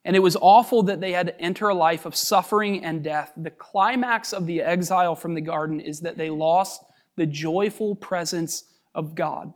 and 0.05 0.15
it 0.15 0.19
was 0.19 0.37
awful 0.39 0.83
that 0.83 1.01
they 1.01 1.11
had 1.11 1.27
to 1.27 1.41
enter 1.41 1.69
a 1.69 1.73
life 1.73 2.05
of 2.05 2.15
suffering 2.15 2.83
and 2.83 3.03
death. 3.03 3.33
The 3.35 3.51
climax 3.51 4.33
of 4.33 4.45
the 4.45 4.61
exile 4.61 5.15
from 5.15 5.33
the 5.33 5.41
garden 5.41 5.79
is 5.79 5.99
that 6.01 6.17
they 6.17 6.29
lost 6.29 6.83
the 7.15 7.25
joyful 7.25 7.95
presence 7.95 8.63
of 8.95 9.15
God. 9.15 9.53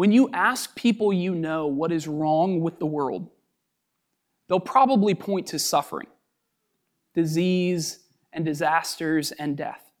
When 0.00 0.12
you 0.12 0.30
ask 0.32 0.74
people 0.76 1.12
you 1.12 1.34
know 1.34 1.66
what 1.66 1.92
is 1.92 2.08
wrong 2.08 2.62
with 2.62 2.78
the 2.78 2.86
world, 2.86 3.28
they'll 4.48 4.58
probably 4.58 5.14
point 5.14 5.48
to 5.48 5.58
suffering, 5.58 6.06
disease, 7.14 7.98
and 8.32 8.42
disasters 8.42 9.30
and 9.32 9.58
death. 9.58 9.92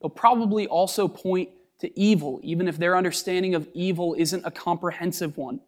They'll 0.00 0.08
probably 0.08 0.66
also 0.66 1.08
point 1.08 1.50
to 1.80 2.00
evil, 2.00 2.40
even 2.42 2.66
if 2.66 2.78
their 2.78 2.96
understanding 2.96 3.54
of 3.54 3.68
evil 3.74 4.14
isn't 4.16 4.46
a 4.46 4.50
comprehensive 4.50 5.36
one. 5.36 5.60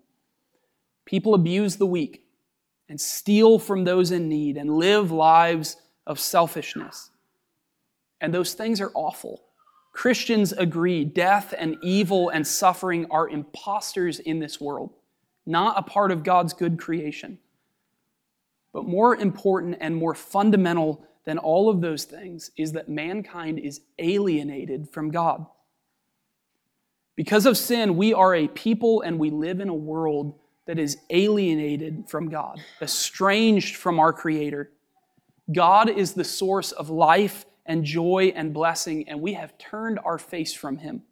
People 1.04 1.34
abuse 1.34 1.76
the 1.76 1.84
weak 1.84 2.24
and 2.88 2.98
steal 2.98 3.58
from 3.58 3.84
those 3.84 4.10
in 4.10 4.26
need 4.26 4.56
and 4.56 4.78
live 4.78 5.10
lives 5.10 5.76
of 6.06 6.18
selfishness. 6.18 7.10
And 8.22 8.32
those 8.32 8.54
things 8.54 8.80
are 8.80 8.90
awful. 8.94 9.42
Christians 9.94 10.52
agree 10.52 11.04
death 11.04 11.54
and 11.56 11.76
evil 11.80 12.28
and 12.28 12.44
suffering 12.44 13.06
are 13.12 13.28
imposters 13.28 14.18
in 14.18 14.40
this 14.40 14.60
world, 14.60 14.92
not 15.46 15.78
a 15.78 15.82
part 15.82 16.10
of 16.10 16.24
God's 16.24 16.52
good 16.52 16.78
creation. 16.78 17.38
But 18.72 18.86
more 18.86 19.16
important 19.16 19.78
and 19.80 19.94
more 19.94 20.16
fundamental 20.16 21.06
than 21.24 21.38
all 21.38 21.70
of 21.70 21.80
those 21.80 22.04
things 22.04 22.50
is 22.56 22.72
that 22.72 22.88
mankind 22.88 23.60
is 23.60 23.82
alienated 24.00 24.90
from 24.90 25.12
God. 25.12 25.46
Because 27.14 27.46
of 27.46 27.56
sin, 27.56 27.96
we 27.96 28.12
are 28.12 28.34
a 28.34 28.48
people 28.48 29.02
and 29.02 29.16
we 29.16 29.30
live 29.30 29.60
in 29.60 29.68
a 29.68 29.74
world 29.74 30.34
that 30.66 30.80
is 30.80 30.98
alienated 31.10 32.08
from 32.08 32.28
God, 32.28 32.60
estranged 32.82 33.76
from 33.76 34.00
our 34.00 34.12
Creator. 34.12 34.72
God 35.52 35.88
is 35.88 36.14
the 36.14 36.24
source 36.24 36.72
of 36.72 36.90
life 36.90 37.46
and 37.66 37.84
joy 37.84 38.32
and 38.34 38.52
blessing, 38.52 39.08
and 39.08 39.20
we 39.20 39.34
have 39.34 39.56
turned 39.58 39.98
our 40.04 40.18
face 40.18 40.52
from 40.52 40.78
Him. 40.78 41.02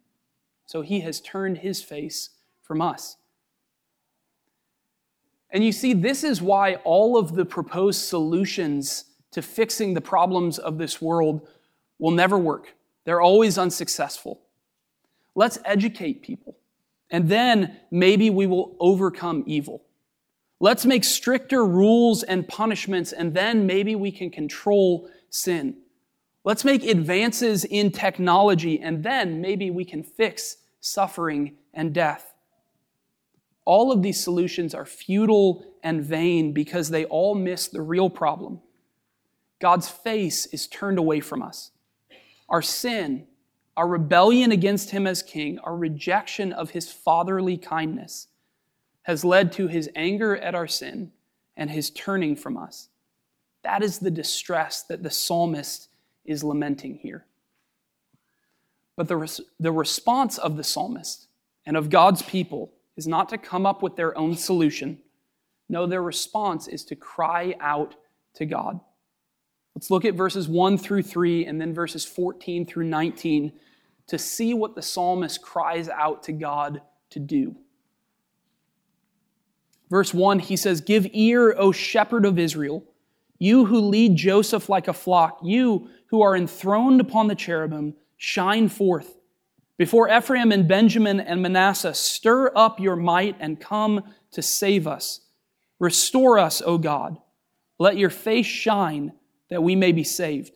So 0.65 0.81
He 0.81 1.01
has 1.01 1.19
turned 1.19 1.59
His 1.59 1.81
face 1.81 2.29
from 2.61 2.81
us. 2.81 3.17
And 5.49 5.63
you 5.63 5.71
see, 5.71 5.93
this 5.93 6.23
is 6.23 6.41
why 6.41 6.75
all 6.83 7.17
of 7.17 7.35
the 7.35 7.45
proposed 7.45 8.01
solutions 8.01 9.05
to 9.31 9.41
fixing 9.41 9.93
the 9.93 10.01
problems 10.01 10.57
of 10.57 10.77
this 10.77 11.01
world 11.01 11.47
will 11.99 12.11
never 12.11 12.37
work. 12.37 12.73
They're 13.05 13.21
always 13.21 13.57
unsuccessful. 13.57 14.41
Let's 15.35 15.59
educate 15.65 16.21
people, 16.21 16.57
and 17.09 17.27
then 17.27 17.77
maybe 17.91 18.29
we 18.29 18.45
will 18.45 18.75
overcome 18.79 19.43
evil. 19.45 19.83
Let's 20.59 20.85
make 20.85 21.03
stricter 21.03 21.65
rules 21.65 22.23
and 22.23 22.47
punishments, 22.47 23.11
and 23.11 23.33
then 23.33 23.65
maybe 23.65 23.95
we 23.95 24.11
can 24.11 24.29
control 24.29 25.09
sin. 25.29 25.75
Let's 26.45 26.65
make 26.65 26.83
advances 26.83 27.63
in 27.63 27.91
technology, 27.91 28.79
and 28.79 29.03
then 29.03 29.39
maybe 29.39 29.71
we 29.71 29.85
can 29.85 30.03
fix 30.03 30.57
suffering 30.81 31.55
and 31.73 31.93
death. 31.93 32.33
All 33.65 33.93
of 33.93 34.01
these 34.01 34.21
solutions 34.21 34.75
are 34.75 34.85
futile 34.85 35.63
and 35.83 36.03
vain 36.03 36.51
because 36.51 36.89
they 36.89 37.05
all 37.05 37.33
miss 37.33 37.67
the 37.67 37.81
real 37.81 38.09
problem. 38.09 38.59
God's 39.59 39.87
face 39.87 40.45
is 40.47 40.67
turned 40.67 40.99
away 40.99 41.21
from 41.21 41.41
us. 41.41 41.71
Our 42.49 42.61
sin, 42.61 43.25
our 43.77 43.87
rebellion 43.87 44.51
against 44.51 44.89
Him 44.91 45.07
as 45.07 45.23
King, 45.23 45.59
our 45.59 45.77
rejection 45.77 46.51
of 46.51 46.71
His 46.71 46.91
fatherly 46.91 47.57
kindness 47.57 48.27
has 49.03 49.23
led 49.23 49.53
to 49.53 49.67
His 49.67 49.89
anger 49.95 50.35
at 50.35 50.55
our 50.55 50.67
sin 50.67 51.13
and 51.55 51.71
His 51.71 51.89
turning 51.89 52.35
from 52.35 52.57
us. 52.57 52.89
That 53.63 53.81
is 53.81 53.99
the 53.99 54.11
distress 54.11 54.83
that 54.83 55.03
the 55.03 55.09
psalmist 55.09 55.87
is 56.25 56.43
lamenting 56.43 56.95
here. 56.95 57.25
But 58.95 59.07
the, 59.07 59.17
res- 59.17 59.41
the 59.59 59.71
response 59.71 60.37
of 60.37 60.57
the 60.57 60.63
psalmist 60.63 61.27
and 61.65 61.75
of 61.75 61.89
God's 61.89 62.21
people 62.21 62.71
is 62.95 63.07
not 63.07 63.29
to 63.29 63.37
come 63.37 63.65
up 63.65 63.81
with 63.81 63.95
their 63.95 64.17
own 64.17 64.35
solution. 64.35 64.99
No, 65.69 65.85
their 65.85 66.03
response 66.03 66.67
is 66.67 66.85
to 66.85 66.95
cry 66.95 67.55
out 67.59 67.95
to 68.35 68.45
God. 68.45 68.79
Let's 69.75 69.89
look 69.89 70.05
at 70.05 70.13
verses 70.13 70.47
1 70.47 70.77
through 70.77 71.03
3 71.03 71.45
and 71.45 71.59
then 71.59 71.73
verses 71.73 72.05
14 72.05 72.65
through 72.65 72.85
19 72.85 73.51
to 74.07 74.17
see 74.19 74.53
what 74.53 74.75
the 74.75 74.81
psalmist 74.81 75.41
cries 75.41 75.89
out 75.89 76.23
to 76.23 76.31
God 76.31 76.81
to 77.09 77.19
do. 77.19 77.55
Verse 79.89 80.13
1, 80.13 80.39
he 80.39 80.55
says, 80.55 80.81
Give 80.81 81.07
ear, 81.13 81.55
O 81.57 81.71
shepherd 81.71 82.25
of 82.25 82.37
Israel, 82.37 82.83
you 83.43 83.65
who 83.65 83.81
lead 83.81 84.15
Joseph 84.15 84.69
like 84.69 84.87
a 84.87 84.93
flock, 84.93 85.39
you 85.43 85.89
who 86.07 86.21
are 86.21 86.33
enthroned 86.33 87.01
upon 87.01 87.27
the 87.27 87.35
cherubim, 87.35 87.93
shine 88.15 88.69
forth. 88.69 89.17
Before 89.77 90.09
Ephraim 90.09 90.53
and 90.53 90.65
Benjamin 90.65 91.19
and 91.19 91.41
Manasseh, 91.41 91.93
stir 91.93 92.53
up 92.55 92.79
your 92.79 92.95
might 92.95 93.35
and 93.41 93.59
come 93.59 94.03
to 94.31 94.41
save 94.41 94.87
us. 94.87 95.19
Restore 95.77 96.39
us, 96.39 96.61
O 96.65 96.77
God. 96.77 97.17
Let 97.79 97.97
your 97.97 98.09
face 98.09 98.45
shine 98.45 99.11
that 99.49 99.61
we 99.61 99.75
may 99.75 99.91
be 99.91 100.05
saved. 100.05 100.53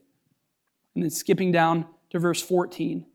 And 0.96 1.04
then 1.04 1.10
skipping 1.10 1.52
down 1.52 1.88
to 2.12 2.20
verse 2.20 2.42
14. 2.42 3.06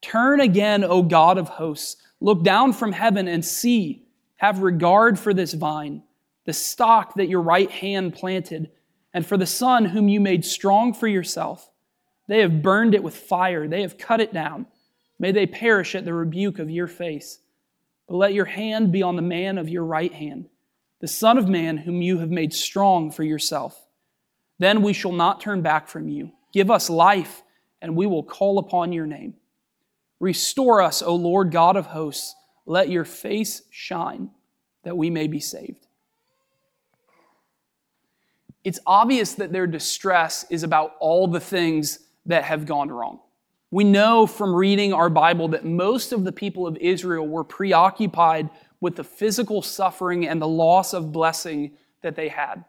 Turn 0.00 0.40
again, 0.40 0.82
O 0.82 1.02
God 1.02 1.36
of 1.36 1.48
hosts. 1.48 1.96
Look 2.22 2.42
down 2.42 2.72
from 2.72 2.92
heaven 2.92 3.28
and 3.28 3.44
see. 3.44 4.06
Have 4.36 4.60
regard 4.60 5.18
for 5.18 5.34
this 5.34 5.52
vine, 5.52 6.04
the 6.46 6.54
stock 6.54 7.16
that 7.16 7.28
your 7.28 7.42
right 7.42 7.70
hand 7.70 8.14
planted, 8.14 8.70
and 9.12 9.26
for 9.26 9.36
the 9.36 9.46
son 9.46 9.86
whom 9.86 10.08
you 10.08 10.20
made 10.20 10.44
strong 10.44 10.92
for 10.92 11.08
yourself. 11.08 11.70
They 12.28 12.40
have 12.40 12.62
burned 12.62 12.94
it 12.94 13.02
with 13.02 13.16
fire, 13.16 13.66
they 13.66 13.82
have 13.82 13.98
cut 13.98 14.20
it 14.20 14.32
down. 14.32 14.66
May 15.18 15.32
they 15.32 15.46
perish 15.46 15.94
at 15.94 16.04
the 16.04 16.14
rebuke 16.14 16.58
of 16.58 16.70
your 16.70 16.86
face. 16.86 17.40
But 18.08 18.16
let 18.16 18.34
your 18.34 18.46
hand 18.46 18.90
be 18.90 19.02
on 19.02 19.16
the 19.16 19.22
man 19.22 19.58
of 19.58 19.68
your 19.68 19.84
right 19.84 20.12
hand, 20.12 20.48
the 21.00 21.08
Son 21.08 21.38
of 21.38 21.48
Man 21.48 21.76
whom 21.76 22.02
you 22.02 22.18
have 22.18 22.30
made 22.30 22.52
strong 22.52 23.10
for 23.10 23.22
yourself. 23.22 23.86
Then 24.58 24.82
we 24.82 24.92
shall 24.92 25.12
not 25.12 25.40
turn 25.40 25.62
back 25.62 25.88
from 25.88 26.08
you. 26.08 26.32
Give 26.52 26.70
us 26.70 26.90
life, 26.90 27.42
and 27.80 27.96
we 27.96 28.06
will 28.06 28.22
call 28.22 28.58
upon 28.58 28.92
your 28.92 29.06
name. 29.06 29.34
Restore 30.18 30.82
us, 30.82 31.02
O 31.02 31.14
Lord 31.14 31.50
God 31.50 31.76
of 31.76 31.86
hosts. 31.86 32.34
Let 32.66 32.88
your 32.88 33.04
face 33.04 33.62
shine, 33.70 34.30
that 34.82 34.96
we 34.96 35.08
may 35.10 35.28
be 35.28 35.40
saved. 35.40 35.86
It's 38.64 38.78
obvious 38.86 39.34
that 39.34 39.52
their 39.52 39.66
distress 39.66 40.44
is 40.50 40.62
about 40.62 40.94
all 41.00 41.26
the 41.26 41.40
things 41.40 42.00
that 42.26 42.44
have 42.44 42.66
gone 42.66 42.90
wrong. 42.90 43.20
We 43.70 43.84
know 43.84 44.26
from 44.26 44.54
reading 44.54 44.92
our 44.92 45.08
Bible 45.08 45.48
that 45.48 45.64
most 45.64 46.12
of 46.12 46.24
the 46.24 46.32
people 46.32 46.66
of 46.66 46.76
Israel 46.78 47.26
were 47.26 47.44
preoccupied 47.44 48.50
with 48.80 48.96
the 48.96 49.04
physical 49.04 49.62
suffering 49.62 50.26
and 50.26 50.42
the 50.42 50.48
loss 50.48 50.92
of 50.92 51.12
blessing 51.12 51.72
that 52.02 52.16
they 52.16 52.28
had. 52.28 52.64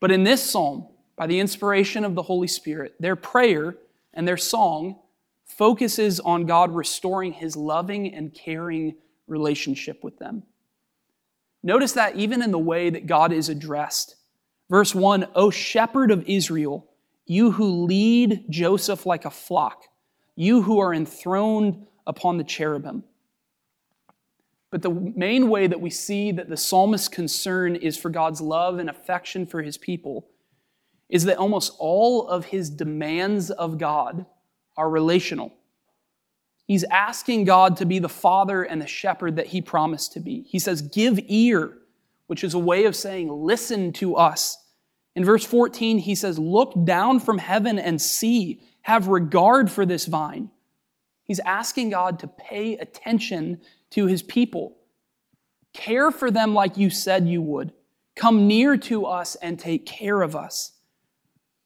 But 0.00 0.10
in 0.10 0.24
this 0.24 0.42
psalm, 0.42 0.88
by 1.14 1.26
the 1.26 1.38
inspiration 1.38 2.04
of 2.04 2.14
the 2.14 2.22
Holy 2.22 2.48
Spirit, 2.48 2.94
their 2.98 3.16
prayer 3.16 3.76
and 4.14 4.26
their 4.26 4.36
song 4.36 4.98
focuses 5.44 6.18
on 6.20 6.46
God 6.46 6.74
restoring 6.74 7.32
his 7.32 7.54
loving 7.54 8.12
and 8.14 8.32
caring 8.32 8.96
relationship 9.26 10.02
with 10.02 10.18
them. 10.18 10.42
Notice 11.62 11.92
that 11.92 12.16
even 12.16 12.42
in 12.42 12.50
the 12.50 12.58
way 12.58 12.90
that 12.90 13.06
God 13.06 13.32
is 13.32 13.48
addressed. 13.48 14.16
Verse 14.72 14.94
1 14.94 15.26
O 15.34 15.50
shepherd 15.50 16.10
of 16.10 16.24
Israel, 16.26 16.88
you 17.26 17.50
who 17.50 17.84
lead 17.84 18.46
Joseph 18.48 19.04
like 19.04 19.26
a 19.26 19.30
flock, 19.30 19.84
you 20.34 20.62
who 20.62 20.80
are 20.80 20.94
enthroned 20.94 21.86
upon 22.06 22.38
the 22.38 22.44
cherubim. 22.44 23.04
But 24.70 24.80
the 24.80 24.90
main 24.90 25.50
way 25.50 25.66
that 25.66 25.82
we 25.82 25.90
see 25.90 26.32
that 26.32 26.48
the 26.48 26.56
psalmist's 26.56 27.08
concern 27.08 27.76
is 27.76 27.98
for 27.98 28.08
God's 28.08 28.40
love 28.40 28.78
and 28.78 28.88
affection 28.88 29.44
for 29.44 29.60
his 29.60 29.76
people 29.76 30.26
is 31.10 31.24
that 31.24 31.36
almost 31.36 31.74
all 31.78 32.26
of 32.26 32.46
his 32.46 32.70
demands 32.70 33.50
of 33.50 33.76
God 33.76 34.24
are 34.78 34.88
relational. 34.88 35.52
He's 36.66 36.84
asking 36.84 37.44
God 37.44 37.76
to 37.76 37.84
be 37.84 37.98
the 37.98 38.08
father 38.08 38.62
and 38.62 38.80
the 38.80 38.86
shepherd 38.86 39.36
that 39.36 39.48
he 39.48 39.60
promised 39.60 40.14
to 40.14 40.20
be. 40.20 40.44
He 40.48 40.58
says, 40.58 40.80
Give 40.80 41.20
ear, 41.26 41.76
which 42.26 42.42
is 42.42 42.54
a 42.54 42.58
way 42.58 42.86
of 42.86 42.96
saying, 42.96 43.28
Listen 43.28 43.92
to 43.92 44.16
us. 44.16 44.60
In 45.14 45.24
verse 45.24 45.44
14, 45.44 45.98
he 45.98 46.14
says, 46.14 46.38
Look 46.38 46.72
down 46.84 47.20
from 47.20 47.38
heaven 47.38 47.78
and 47.78 48.00
see, 48.00 48.62
have 48.82 49.08
regard 49.08 49.70
for 49.70 49.86
this 49.86 50.06
vine. 50.06 50.50
He's 51.24 51.40
asking 51.40 51.90
God 51.90 52.18
to 52.20 52.26
pay 52.26 52.76
attention 52.76 53.60
to 53.90 54.06
his 54.06 54.22
people. 54.22 54.76
Care 55.72 56.10
for 56.10 56.30
them 56.30 56.54
like 56.54 56.76
you 56.76 56.90
said 56.90 57.28
you 57.28 57.40
would. 57.42 57.72
Come 58.14 58.46
near 58.46 58.76
to 58.76 59.06
us 59.06 59.36
and 59.36 59.58
take 59.58 59.86
care 59.86 60.22
of 60.22 60.36
us. 60.36 60.72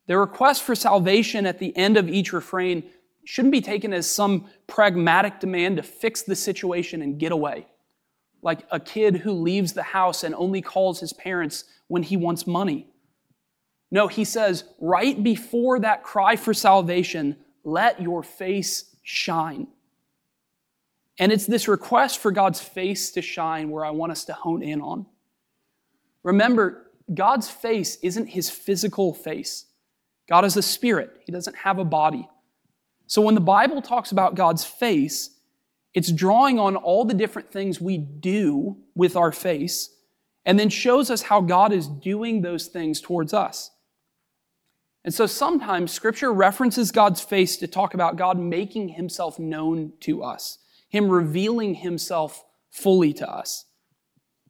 The 0.06 0.18
request 0.18 0.62
for 0.62 0.74
salvation 0.74 1.46
at 1.46 1.59
the 1.59 1.76
end 1.76 1.96
of 1.96 2.09
each 2.09 2.32
refrain 2.32 2.85
shouldn't 3.24 3.52
be 3.52 3.61
taken 3.61 3.92
as 3.92 4.09
some 4.09 4.46
pragmatic 4.68 5.40
demand 5.40 5.78
to 5.78 5.82
fix 5.82 6.22
the 6.22 6.37
situation 6.37 7.02
and 7.02 7.18
get 7.18 7.32
away. 7.32 7.66
Like 8.40 8.64
a 8.70 8.78
kid 8.78 9.16
who 9.16 9.32
leaves 9.32 9.72
the 9.72 9.82
house 9.82 10.22
and 10.22 10.35
only 10.37 10.62
calls 10.62 11.00
his 11.00 11.12
parents 11.12 11.64
when 11.88 12.04
he 12.04 12.16
wants 12.16 12.46
money. 12.46 12.87
No, 13.90 14.09
he 14.09 14.25
says, 14.25 14.64
right 14.81 15.22
before 15.22 15.81
that 15.81 16.03
cry 16.03 16.37
for 16.37 16.53
salvation, 16.53 17.37
let 17.64 18.01
your 18.01 18.22
face 18.22 18.96
shine. 19.03 19.68
And 21.18 21.33
it's 21.33 21.46
this 21.46 21.68
request 21.68 22.18
for 22.18 22.31
God's 22.31 22.61
face 22.61 23.11
to 23.12 23.22
shine 23.22 23.70
where 23.70 23.85
I 23.85 23.90
want 23.90 24.12
us 24.12 24.25
to 24.27 24.33
hone 24.33 24.62
in 24.62 24.81
on. 24.81 25.07
Remember, 26.22 26.90
God's 27.12 27.49
face 27.49 27.99
isn't 28.03 28.27
his 28.27 28.51
physical 28.51 29.14
face. 29.14 29.66
God 30.29 30.44
is 30.44 30.57
a 30.57 30.62
spirit, 30.62 31.22
he 31.25 31.33
doesn't 31.33 31.57
have 31.57 31.79
a 31.79 31.85
body. 31.85 32.29
So 33.07 33.22
when 33.22 33.37
the 33.37 33.40
Bible 33.40 33.81
talks 33.81 34.11
about 34.11 34.35
God's 34.35 34.64
face, 34.64 35.31
it's 35.94 36.11
drawing 36.11 36.59
on 36.59 36.75
all 36.75 37.05
the 37.05 37.14
different 37.14 37.51
things 37.53 37.81
we 37.81 37.96
do 37.96 38.77
with 38.94 39.16
our 39.16 39.31
face 39.31 39.90
and 40.44 40.59
then 40.59 40.68
shows 40.68 41.11
us 41.11 41.22
how 41.22 41.40
God 41.40 41.72
is 41.72 41.88
doing 41.88 42.42
those 42.42 42.66
things 42.66 43.01
towards 43.01 43.33
us. 43.33 43.70
And 45.06 45.14
so 45.14 45.26
sometimes 45.26 45.92
scripture 45.92 46.32
references 46.32 46.90
God's 46.90 47.20
face 47.20 47.56
to 47.58 47.68
talk 47.68 47.94
about 47.94 48.16
God 48.16 48.40
making 48.40 48.88
himself 48.88 49.38
known 49.38 49.92
to 50.00 50.24
us, 50.24 50.58
him 50.88 51.08
revealing 51.08 51.76
himself 51.76 52.44
fully 52.70 53.12
to 53.14 53.30
us. 53.30 53.66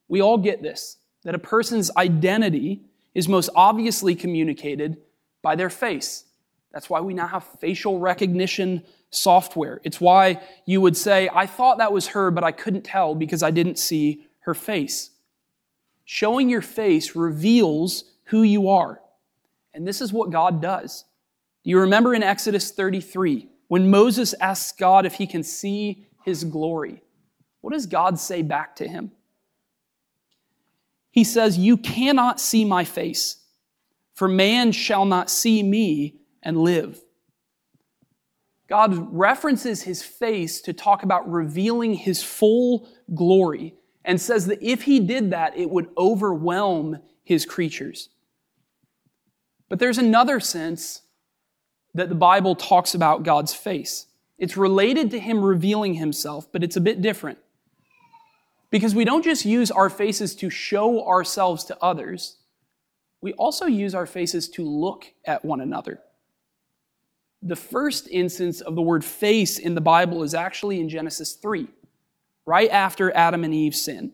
We 0.08 0.22
all 0.22 0.38
get 0.38 0.62
this, 0.62 0.96
that 1.24 1.34
a 1.34 1.38
person's 1.38 1.90
identity 1.98 2.80
is 3.14 3.28
most 3.28 3.50
obviously 3.54 4.14
communicated 4.14 4.96
by 5.42 5.56
their 5.56 5.68
face. 5.68 6.24
That's 6.72 6.88
why 6.88 7.00
we 7.00 7.12
now 7.12 7.26
have 7.26 7.44
facial 7.60 7.98
recognition 7.98 8.82
software. 9.10 9.82
It's 9.84 10.00
why 10.00 10.40
you 10.64 10.80
would 10.80 10.96
say, 10.96 11.28
I 11.34 11.44
thought 11.44 11.76
that 11.78 11.92
was 11.92 12.08
her, 12.08 12.30
but 12.30 12.44
I 12.44 12.52
couldn't 12.52 12.82
tell 12.82 13.14
because 13.14 13.42
I 13.42 13.50
didn't 13.50 13.78
see 13.78 14.24
her 14.40 14.54
face. 14.54 15.10
Showing 16.06 16.48
your 16.48 16.62
face 16.62 17.14
reveals 17.14 18.04
who 18.24 18.42
you 18.42 18.70
are. 18.70 19.02
And 19.76 19.86
this 19.86 20.00
is 20.00 20.10
what 20.10 20.30
God 20.30 20.62
does. 20.62 21.04
Do 21.62 21.70
you 21.70 21.80
remember 21.80 22.14
in 22.14 22.22
Exodus 22.22 22.70
33 22.70 23.46
when 23.68 23.90
Moses 23.90 24.34
asks 24.40 24.72
God 24.72 25.04
if 25.04 25.14
he 25.14 25.26
can 25.26 25.42
see 25.42 26.06
his 26.24 26.44
glory? 26.44 27.02
What 27.60 27.74
does 27.74 27.84
God 27.84 28.18
say 28.18 28.40
back 28.40 28.74
to 28.76 28.88
him? 28.88 29.12
He 31.10 31.24
says, 31.24 31.58
You 31.58 31.76
cannot 31.76 32.40
see 32.40 32.64
my 32.64 32.84
face, 32.84 33.44
for 34.14 34.28
man 34.28 34.72
shall 34.72 35.04
not 35.04 35.28
see 35.28 35.62
me 35.62 36.20
and 36.42 36.56
live. 36.56 37.02
God 38.68 39.14
references 39.14 39.82
his 39.82 40.02
face 40.02 40.62
to 40.62 40.72
talk 40.72 41.02
about 41.02 41.30
revealing 41.30 41.92
his 41.92 42.22
full 42.22 42.88
glory 43.14 43.74
and 44.06 44.18
says 44.18 44.46
that 44.46 44.62
if 44.62 44.84
he 44.84 45.00
did 45.00 45.32
that, 45.32 45.56
it 45.56 45.68
would 45.68 45.90
overwhelm 45.98 46.98
his 47.22 47.44
creatures. 47.44 48.08
But 49.68 49.78
there's 49.78 49.98
another 49.98 50.40
sense 50.40 51.02
that 51.94 52.08
the 52.08 52.14
Bible 52.14 52.54
talks 52.54 52.94
about 52.94 53.22
God's 53.22 53.54
face. 53.54 54.06
It's 54.38 54.56
related 54.56 55.10
to 55.12 55.18
him 55.18 55.42
revealing 55.42 55.94
himself, 55.94 56.50
but 56.52 56.62
it's 56.62 56.76
a 56.76 56.80
bit 56.80 57.00
different. 57.00 57.38
Because 58.70 58.94
we 58.94 59.04
don't 59.04 59.24
just 59.24 59.44
use 59.44 59.70
our 59.70 59.88
faces 59.88 60.34
to 60.36 60.50
show 60.50 61.06
ourselves 61.06 61.64
to 61.64 61.78
others, 61.82 62.36
we 63.20 63.32
also 63.34 63.66
use 63.66 63.94
our 63.94 64.06
faces 64.06 64.48
to 64.50 64.62
look 64.62 65.12
at 65.24 65.44
one 65.44 65.60
another. 65.60 66.00
The 67.42 67.56
first 67.56 68.08
instance 68.08 68.60
of 68.60 68.74
the 68.74 68.82
word 68.82 69.04
face 69.04 69.58
in 69.58 69.74
the 69.74 69.80
Bible 69.80 70.22
is 70.22 70.34
actually 70.34 70.80
in 70.80 70.88
Genesis 70.88 71.32
3, 71.34 71.68
right 72.44 72.70
after 72.70 73.14
Adam 73.16 73.44
and 73.44 73.54
Eve 73.54 73.74
sin. 73.74 74.12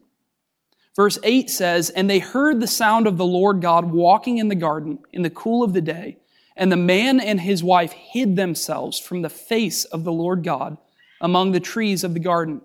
Verse 0.95 1.19
8 1.23 1.49
says, 1.49 1.91
And 1.91 2.09
they 2.09 2.19
heard 2.19 2.61
the 2.61 2.67
sound 2.67 3.07
of 3.07 3.17
the 3.17 3.25
Lord 3.25 3.61
God 3.61 3.91
walking 3.91 4.39
in 4.39 4.49
the 4.49 4.55
garden 4.55 4.99
in 5.13 5.23
the 5.23 5.31
cool 5.31 5.63
of 5.63 5.73
the 5.73 5.81
day, 5.81 6.19
and 6.57 6.71
the 6.71 6.77
man 6.77 7.19
and 7.19 7.41
his 7.41 7.65
wife 7.65 7.93
hid 7.93 8.37
themselves 8.37 8.99
from 8.99 9.23
the 9.23 9.31
face 9.31 9.85
of 9.87 10.05
the 10.05 10.13
Lord 10.13 10.45
God 10.45 10.77
among 11.21 11.53
the 11.53 11.61
trees 11.61 12.05
of 12.05 12.13
the 12.13 12.21
garden. 12.21 12.61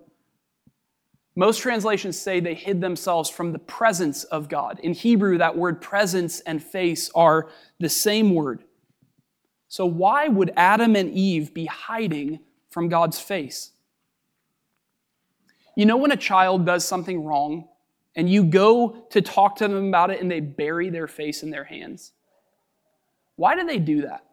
Most 1.34 1.60
translations 1.60 2.18
say 2.18 2.40
they 2.40 2.54
hid 2.54 2.80
themselves 2.80 3.30
from 3.30 3.52
the 3.52 3.60
presence 3.60 4.24
of 4.24 4.48
God. 4.48 4.80
In 4.82 4.92
Hebrew, 4.92 5.38
that 5.38 5.56
word 5.56 5.80
presence 5.80 6.40
and 6.40 6.62
face 6.62 7.10
are 7.14 7.48
the 7.78 7.88
same 7.88 8.34
word. 8.34 8.64
So, 9.68 9.86
why 9.86 10.28
would 10.28 10.52
Adam 10.56 10.96
and 10.96 11.10
Eve 11.10 11.54
be 11.54 11.66
hiding 11.66 12.40
from 12.70 12.88
God's 12.88 13.20
face? 13.20 13.70
You 15.76 15.86
know, 15.86 15.96
when 15.96 16.10
a 16.10 16.16
child 16.16 16.66
does 16.66 16.84
something 16.84 17.22
wrong 17.22 17.68
and 18.18 18.28
you 18.28 18.42
go 18.42 19.06
to 19.10 19.22
talk 19.22 19.54
to 19.56 19.68
them 19.68 19.86
about 19.86 20.10
it 20.10 20.20
and 20.20 20.28
they 20.28 20.40
bury 20.40 20.90
their 20.90 21.06
face 21.06 21.44
in 21.44 21.50
their 21.50 21.62
hands? 21.62 22.12
Why 23.36 23.54
do 23.54 23.64
they 23.64 23.78
do 23.78 24.02
that? 24.02 24.24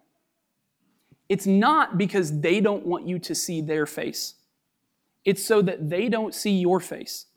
It's 1.30 1.46
not 1.46 1.96
because 1.96 2.42
they 2.42 2.62
don't 2.62 2.88
want 2.88 3.08
you 3.08 3.20
to 3.20 3.36
see 3.36 3.62
their 3.62 3.86
face. 3.86 4.34
It's 5.24 5.46
so 5.46 5.62
that 5.62 5.88
they 5.88 6.10
don't 6.10 6.34
see 6.34 6.58
your 6.58 6.80
face. 6.80 7.28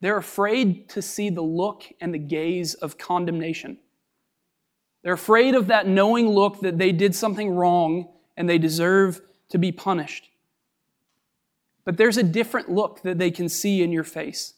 They're 0.00 0.16
afraid 0.16 0.88
to 0.90 1.02
see 1.02 1.30
the 1.30 1.42
look 1.42 1.82
and 2.00 2.14
the 2.14 2.18
gaze 2.18 2.74
of 2.74 2.96
condemnation. 2.96 3.78
They're 5.02 5.14
afraid 5.14 5.56
of 5.56 5.66
that 5.66 5.88
knowing 5.88 6.28
look 6.28 6.60
that 6.60 6.78
they 6.78 6.92
did 6.92 7.12
something 7.12 7.50
wrong 7.50 8.08
and 8.36 8.48
they 8.48 8.58
deserve 8.58 9.20
to 9.48 9.58
be 9.58 9.72
punished. 9.72 10.30
But 11.84 11.96
there's 11.96 12.18
a 12.18 12.22
different 12.22 12.70
look 12.70 13.02
that 13.02 13.18
they 13.18 13.32
can 13.32 13.48
see 13.48 13.82
in 13.82 13.90
your 13.90 14.04
face. 14.04 14.54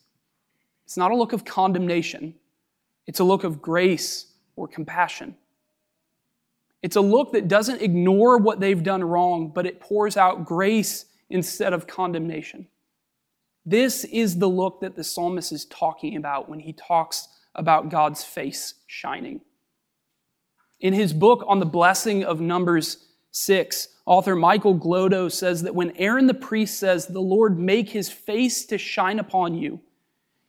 It's 0.92 0.98
not 0.98 1.10
a 1.10 1.16
look 1.16 1.32
of 1.32 1.46
condemnation, 1.46 2.34
it's 3.06 3.18
a 3.18 3.24
look 3.24 3.44
of 3.44 3.62
grace 3.62 4.26
or 4.56 4.68
compassion. 4.68 5.34
It's 6.82 6.96
a 6.96 7.00
look 7.00 7.32
that 7.32 7.48
doesn't 7.48 7.80
ignore 7.80 8.36
what 8.36 8.60
they've 8.60 8.82
done 8.82 9.02
wrong, 9.02 9.48
but 9.48 9.64
it 9.64 9.80
pours 9.80 10.18
out 10.18 10.44
grace 10.44 11.06
instead 11.30 11.72
of 11.72 11.86
condemnation. 11.86 12.66
This 13.64 14.04
is 14.04 14.38
the 14.38 14.50
look 14.50 14.80
that 14.80 14.94
the 14.94 15.02
psalmist 15.02 15.50
is 15.50 15.64
talking 15.64 16.14
about 16.16 16.50
when 16.50 16.60
he 16.60 16.74
talks 16.74 17.26
about 17.54 17.88
God's 17.88 18.22
face 18.22 18.74
shining. 18.86 19.40
In 20.80 20.92
his 20.92 21.14
book 21.14 21.42
on 21.46 21.58
the 21.58 21.64
blessing 21.64 22.22
of 22.22 22.38
Numbers 22.38 23.06
6, 23.30 23.88
author 24.04 24.36
Michael 24.36 24.76
Glodo 24.76 25.32
says 25.32 25.62
that 25.62 25.74
when 25.74 25.96
Aaron 25.96 26.26
the 26.26 26.34
priest 26.34 26.78
says, 26.78 27.06
The 27.06 27.18
Lord 27.18 27.58
make 27.58 27.88
his 27.88 28.10
face 28.10 28.66
to 28.66 28.76
shine 28.76 29.18
upon 29.18 29.54
you, 29.54 29.80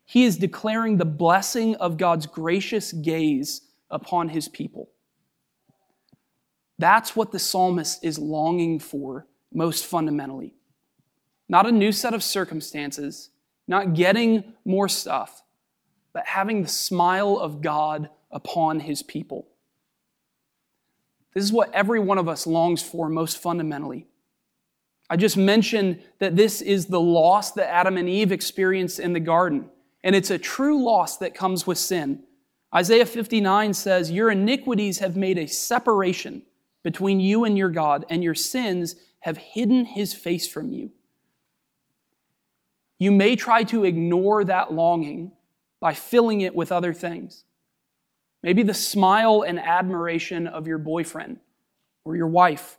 he 0.05 0.23
is 0.23 0.37
declaring 0.37 0.97
the 0.97 1.05
blessing 1.05 1.75
of 1.75 1.97
God's 1.97 2.25
gracious 2.25 2.91
gaze 2.91 3.61
upon 3.89 4.29
his 4.29 4.47
people. 4.47 4.89
That's 6.79 7.15
what 7.15 7.31
the 7.31 7.39
psalmist 7.39 8.03
is 8.03 8.19
longing 8.19 8.79
for 8.79 9.27
most 9.53 9.85
fundamentally. 9.85 10.55
Not 11.47 11.67
a 11.67 11.71
new 11.71 11.91
set 11.91 12.13
of 12.13 12.23
circumstances, 12.23 13.29
not 13.67 13.93
getting 13.93 14.53
more 14.65 14.89
stuff, 14.89 15.43
but 16.11 16.25
having 16.25 16.63
the 16.63 16.67
smile 16.67 17.37
of 17.37 17.61
God 17.61 18.09
upon 18.31 18.81
his 18.81 19.03
people. 19.03 19.47
This 21.33 21.43
is 21.43 21.53
what 21.53 21.73
every 21.73 21.99
one 21.99 22.17
of 22.17 22.27
us 22.27 22.45
longs 22.45 22.81
for 22.81 23.09
most 23.09 23.41
fundamentally. 23.41 24.07
I 25.09 25.17
just 25.17 25.37
mentioned 25.37 26.01
that 26.19 26.35
this 26.35 26.61
is 26.61 26.87
the 26.87 26.99
loss 26.99 27.51
that 27.53 27.69
Adam 27.69 27.97
and 27.97 28.07
Eve 28.07 28.31
experienced 28.31 28.99
in 28.99 29.13
the 29.13 29.19
garden, 29.19 29.69
and 30.03 30.15
it's 30.15 30.31
a 30.31 30.37
true 30.37 30.83
loss 30.83 31.17
that 31.17 31.33
comes 31.33 31.65
with 31.65 31.77
sin. 31.77 32.23
Isaiah 32.75 33.05
59 33.05 33.73
says, 33.73 34.11
Your 34.11 34.31
iniquities 34.31 34.99
have 34.99 35.15
made 35.15 35.37
a 35.37 35.47
separation 35.47 36.43
between 36.83 37.19
you 37.19 37.45
and 37.45 37.57
your 37.57 37.69
God, 37.69 38.05
and 38.09 38.23
your 38.23 38.35
sins 38.35 38.95
have 39.21 39.37
hidden 39.37 39.85
his 39.85 40.13
face 40.13 40.47
from 40.47 40.69
you. 40.69 40.91
You 42.99 43.11
may 43.11 43.35
try 43.35 43.63
to 43.65 43.85
ignore 43.85 44.43
that 44.43 44.73
longing 44.73 45.31
by 45.79 45.93
filling 45.93 46.41
it 46.41 46.55
with 46.55 46.71
other 46.71 46.93
things. 46.93 47.45
Maybe 48.41 48.63
the 48.63 48.73
smile 48.73 49.43
and 49.45 49.59
admiration 49.59 50.47
of 50.47 50.67
your 50.67 50.77
boyfriend 50.77 51.39
or 52.03 52.17
your 52.17 52.27
wife 52.27 52.77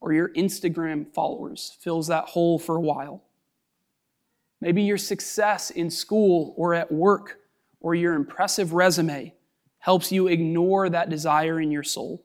or 0.00 0.12
your 0.12 0.30
Instagram 0.30 1.12
followers 1.14 1.76
fills 1.80 2.08
that 2.08 2.24
hole 2.24 2.58
for 2.58 2.76
a 2.76 2.80
while. 2.80 3.22
Maybe 4.64 4.80
your 4.80 4.96
success 4.96 5.68
in 5.68 5.90
school 5.90 6.54
or 6.56 6.72
at 6.72 6.90
work 6.90 7.38
or 7.80 7.94
your 7.94 8.14
impressive 8.14 8.72
resume 8.72 9.34
helps 9.76 10.10
you 10.10 10.26
ignore 10.26 10.88
that 10.88 11.10
desire 11.10 11.60
in 11.60 11.70
your 11.70 11.82
soul. 11.82 12.24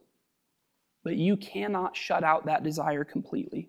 But 1.04 1.18
you 1.18 1.36
cannot 1.36 1.98
shut 1.98 2.24
out 2.24 2.46
that 2.46 2.64
desire 2.64 3.04
completely. 3.04 3.68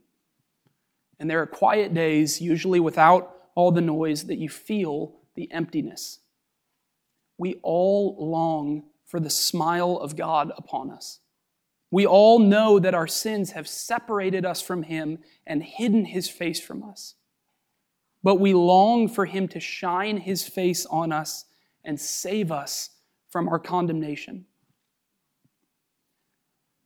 And 1.19 1.29
there 1.29 1.43
are 1.43 1.49
quiet 1.49 1.95
days, 1.95 2.41
usually 2.41 2.79
without 2.79 3.35
all 3.57 3.73
the 3.73 3.81
noise, 3.81 4.27
that 4.27 4.39
you 4.39 4.49
feel 4.49 5.17
the 5.35 5.51
emptiness. 5.51 6.21
We 7.39 7.59
all 7.65 8.15
long 8.21 8.85
for 9.05 9.19
the 9.19 9.31
smile 9.31 9.97
of 9.97 10.15
God 10.15 10.53
upon 10.57 10.93
us. 10.93 11.19
We 11.91 12.07
all 12.07 12.39
know 12.39 12.79
that 12.79 12.95
our 12.95 13.09
sins 13.09 13.51
have 13.51 13.67
separated 13.67 14.47
us 14.47 14.63
from 14.63 14.85
Him 14.85 15.19
and 15.45 15.61
hidden 15.61 16.05
His 16.05 16.29
face 16.29 16.61
from 16.61 16.85
us. 16.85 17.17
But 18.23 18.37
we 18.37 18.53
long 18.53 19.09
for 19.09 19.27
Him 19.27 19.49
to 19.49 19.61
shine 19.61 20.19
His 20.19 20.47
face 20.47 20.87
on 20.87 21.13
us 21.13 21.47
and 21.85 21.99
save 21.99 22.53
us 22.53 22.91
from 23.29 23.49
our 23.49 23.59
condemnation. 23.59 24.45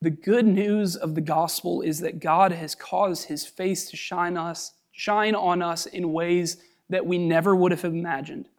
The 0.05 0.11
good 0.11 0.47
news 0.47 0.97
of 0.97 1.15
the 1.15 1.23
gospel 1.23 1.81
is 1.81 2.01
that 2.01 2.21
God 2.21 2.53
has 2.53 2.75
caused 2.75 3.27
his 3.27 3.47
face 3.47 3.89
to 3.89 3.97
shine 3.97 4.37
us, 4.37 4.73
shine 4.93 5.35
on 5.35 5.63
us 5.63 5.87
in 5.87 6.13
ways 6.13 6.59
that 6.91 7.07
we 7.07 7.17
never 7.17 7.57
would 7.57 7.73
have 7.73 7.87
imagined. 7.87 8.51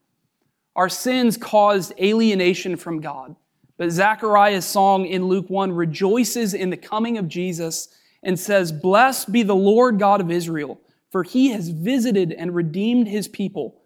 Our 0.75 0.89
sins 0.89 1.38
caused 1.38 1.93
alienation 2.01 2.75
from 2.77 2.99
God. 2.99 3.35
But 3.77 3.91
Zechariah's 3.91 4.65
song 4.65 5.05
in 5.05 5.27
Luke 5.27 5.47
1 5.47 5.71
rejoices 5.71 6.55
in 6.55 6.71
the 6.71 6.77
coming 6.77 7.19
of 7.19 7.27
Jesus 7.27 7.89
and 8.23 8.39
says, 8.39 8.71
Blessed 8.71 9.31
be 9.31 9.43
the 9.43 9.55
Lord 9.55 9.99
God 9.99 10.21
of 10.21 10.31
Israel, 10.31 10.79
for 11.15 11.23
he 11.23 11.51
has 11.51 11.69
visited 11.69 12.34
and 12.34 12.54
redeemed 12.54 13.08
his 13.08 13.30
people. 13.30 13.82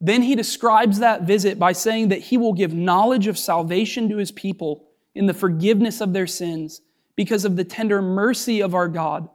Then 0.00 0.22
he 0.22 0.34
describes 0.34 0.98
that 0.98 1.22
visit 1.22 1.60
by 1.60 1.70
saying 1.70 2.08
that 2.08 2.22
he 2.22 2.36
will 2.36 2.54
give 2.54 2.74
knowledge 2.74 3.28
of 3.28 3.38
salvation 3.38 4.08
to 4.08 4.16
his 4.16 4.32
people 4.32 4.88
in 5.14 5.26
the 5.26 5.32
forgiveness 5.32 6.00
of 6.00 6.12
their 6.12 6.26
sins 6.26 6.80
because 7.14 7.44
of 7.44 7.54
the 7.54 7.62
tender 7.62 8.02
mercy 8.02 8.60
of 8.60 8.74
our 8.74 8.88
God, 8.88 9.28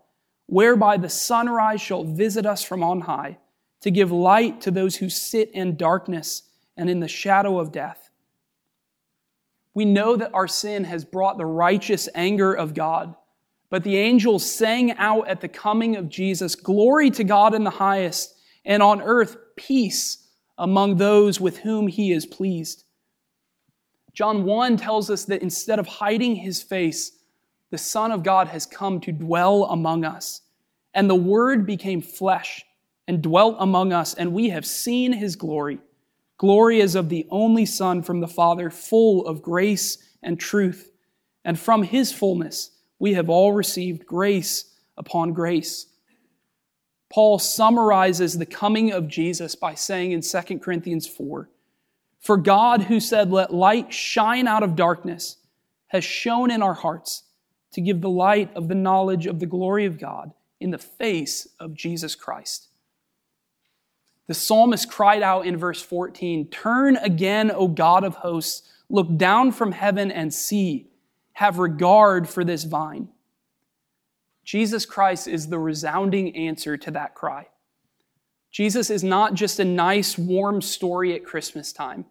whereby 0.48 0.98
the 0.98 1.08
sunrise 1.08 1.80
shall 1.80 2.04
visit 2.04 2.46
us 2.46 2.66
from 2.66 2.84
on 2.84 3.00
high 3.00 3.38
to 3.80 3.92
give 3.92 4.12
light 4.12 4.60
to 4.60 4.70
those 4.70 4.98
who 4.98 5.10
sit 5.10 5.50
in 5.52 5.78
darkness 5.78 6.44
and 6.76 6.90
in 6.90 7.00
the 7.00 7.08
shadow 7.08 7.60
of 7.60 7.72
death. 7.72 8.10
We 9.74 9.86
know 9.86 10.18
that 10.18 10.34
our 10.34 10.50
sin 10.50 10.84
has 10.84 11.06
brought 11.06 11.38
the 11.38 11.46
righteous 11.46 12.10
anger 12.14 12.54
of 12.54 12.74
God, 12.74 13.16
But 13.76 13.84
the 13.84 13.98
angels 13.98 14.50
sang 14.50 14.94
out 14.94 15.28
at 15.28 15.42
the 15.42 15.50
coming 15.50 15.98
of 15.98 16.08
Jesus, 16.08 16.56
Glory 16.56 17.12
to 17.12 17.26
God 17.26 17.54
in 17.54 17.66
the 17.66 17.70
highest, 17.70 18.34
and 18.64 18.82
on 18.82 19.02
earth 19.02 19.36
peace 19.58 20.30
among 20.58 20.96
those 20.96 21.42
with 21.42 21.58
whom 21.58 21.90
he 21.90 22.14
is 22.14 22.26
pleased. 22.26 22.86
John 24.14 24.46
1 24.46 24.78
tells 24.78 25.10
us 25.10 25.26
that 25.26 25.42
instead 25.42 25.78
of 25.78 25.88
hiding 25.88 26.38
his 26.38 26.64
face, 26.64 27.20
the 27.70 27.78
Son 27.78 28.14
of 28.14 28.24
God 28.24 28.48
has 28.48 28.66
come 28.66 29.02
to 29.02 29.12
dwell 29.12 29.66
among 29.66 30.06
us. 30.06 30.44
And 30.94 31.10
the 31.10 31.16
Word 31.16 31.66
became 31.66 32.02
flesh 32.02 32.64
and 33.10 33.22
dwelt 33.22 33.58
among 33.60 33.92
us, 33.92 34.14
and 34.14 34.32
we 34.32 34.48
have 34.52 34.66
seen 34.66 35.12
his 35.12 35.36
glory. 35.36 35.80
Glory 36.38 36.82
as 36.82 36.96
of 36.96 37.10
the 37.10 37.28
only 37.30 37.66
Son 37.66 38.02
from 38.02 38.22
the 38.22 38.28
Father, 38.30 38.70
full 38.70 39.28
of 39.28 39.42
grace 39.42 39.98
and 40.24 40.40
truth. 40.40 40.94
And 41.44 41.60
from 41.60 41.84
his 41.84 42.14
fullness 42.14 42.72
we 43.00 43.14
have 43.14 43.30
all 43.30 43.54
received 43.54 44.06
grace 44.06 44.74
upon 44.98 45.34
grace. 45.34 45.88
Paul 47.10 47.40
summarizes 47.40 48.38
the 48.38 48.46
coming 48.46 48.92
of 48.92 49.08
Jesus 49.08 49.56
by 49.56 49.76
saying 49.76 50.12
in 50.12 50.22
2 50.22 50.60
Corinthians 50.60 51.08
4 51.08 51.50
For 52.20 52.38
God, 52.38 52.84
who 52.84 53.00
said, 53.00 53.32
Let 53.32 53.54
light 53.54 53.94
shine 53.94 54.48
out 54.48 54.64
of 54.64 54.76
darkness, 54.76 55.38
has 55.88 56.04
shone 56.04 56.52
in 56.52 56.62
our 56.62 56.74
hearts 56.74 57.24
to 57.74 57.82
give 57.82 58.02
the 58.02 58.10
light 58.10 58.54
of 58.56 58.68
the 58.68 58.76
knowledge 58.76 59.28
of 59.28 59.40
the 59.40 59.46
glory 59.46 59.86
of 59.86 60.00
God 60.00 60.34
in 60.60 60.72
the 60.72 60.78
face 60.78 61.48
of 61.60 61.74
Jesus 61.74 62.16
Christ. 62.16 62.70
The 64.28 64.34
psalmist 64.34 64.90
cried 64.90 65.22
out 65.22 65.46
in 65.46 65.58
verse 65.58 65.82
14 65.82 66.48
Turn 66.50 66.98
again, 66.98 67.52
O 67.52 67.68
God 67.68 68.04
of 68.04 68.16
hosts, 68.16 68.68
look 68.90 69.16
down 69.18 69.52
from 69.52 69.72
heaven 69.72 70.12
and 70.12 70.34
see, 70.34 70.88
have 71.36 71.60
regard 71.60 72.28
for 72.30 72.44
this 72.44 72.64
vine. 72.64 73.10
Jesus 74.46 74.86
Christ 74.86 75.28
is 75.28 75.48
the 75.48 75.60
resounding 75.60 76.36
answer 76.36 76.78
to 76.78 76.92
that 76.92 77.14
cry. 77.14 77.48
Jesus 78.52 78.90
is 78.90 79.04
not 79.04 79.34
just 79.34 79.60
a 79.60 79.66
nice, 79.66 80.18
warm 80.18 80.62
story 80.62 81.14
at 81.14 81.26
Christmas 81.26 81.74
time. 81.74 82.06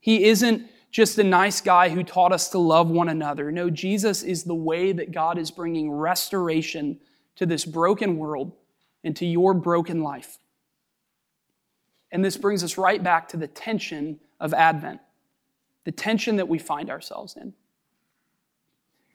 He 0.00 0.24
isn't 0.24 0.68
just 0.90 1.16
a 1.18 1.24
nice 1.24 1.60
guy 1.60 1.90
who 1.90 2.02
taught 2.02 2.32
us 2.32 2.48
to 2.48 2.58
love 2.58 2.90
one 2.90 3.08
another. 3.08 3.52
No, 3.52 3.70
Jesus 3.70 4.24
is 4.24 4.42
the 4.42 4.54
way 4.54 4.90
that 4.90 5.12
God 5.12 5.38
is 5.38 5.52
bringing 5.52 5.90
restoration 5.90 6.98
to 7.36 7.46
this 7.46 7.64
broken 7.64 8.16
world 8.16 8.50
and 9.04 9.14
to 9.14 9.26
your 9.26 9.54
broken 9.54 10.02
life. 10.02 10.38
And 12.10 12.24
this 12.24 12.36
brings 12.36 12.64
us 12.64 12.76
right 12.76 13.02
back 13.02 13.28
to 13.28 13.36
the 13.36 13.46
tension 13.46 14.18
of 14.40 14.52
Advent, 14.52 15.00
the 15.84 15.92
tension 15.92 16.36
that 16.36 16.48
we 16.48 16.58
find 16.58 16.90
ourselves 16.90 17.36
in. 17.36 17.52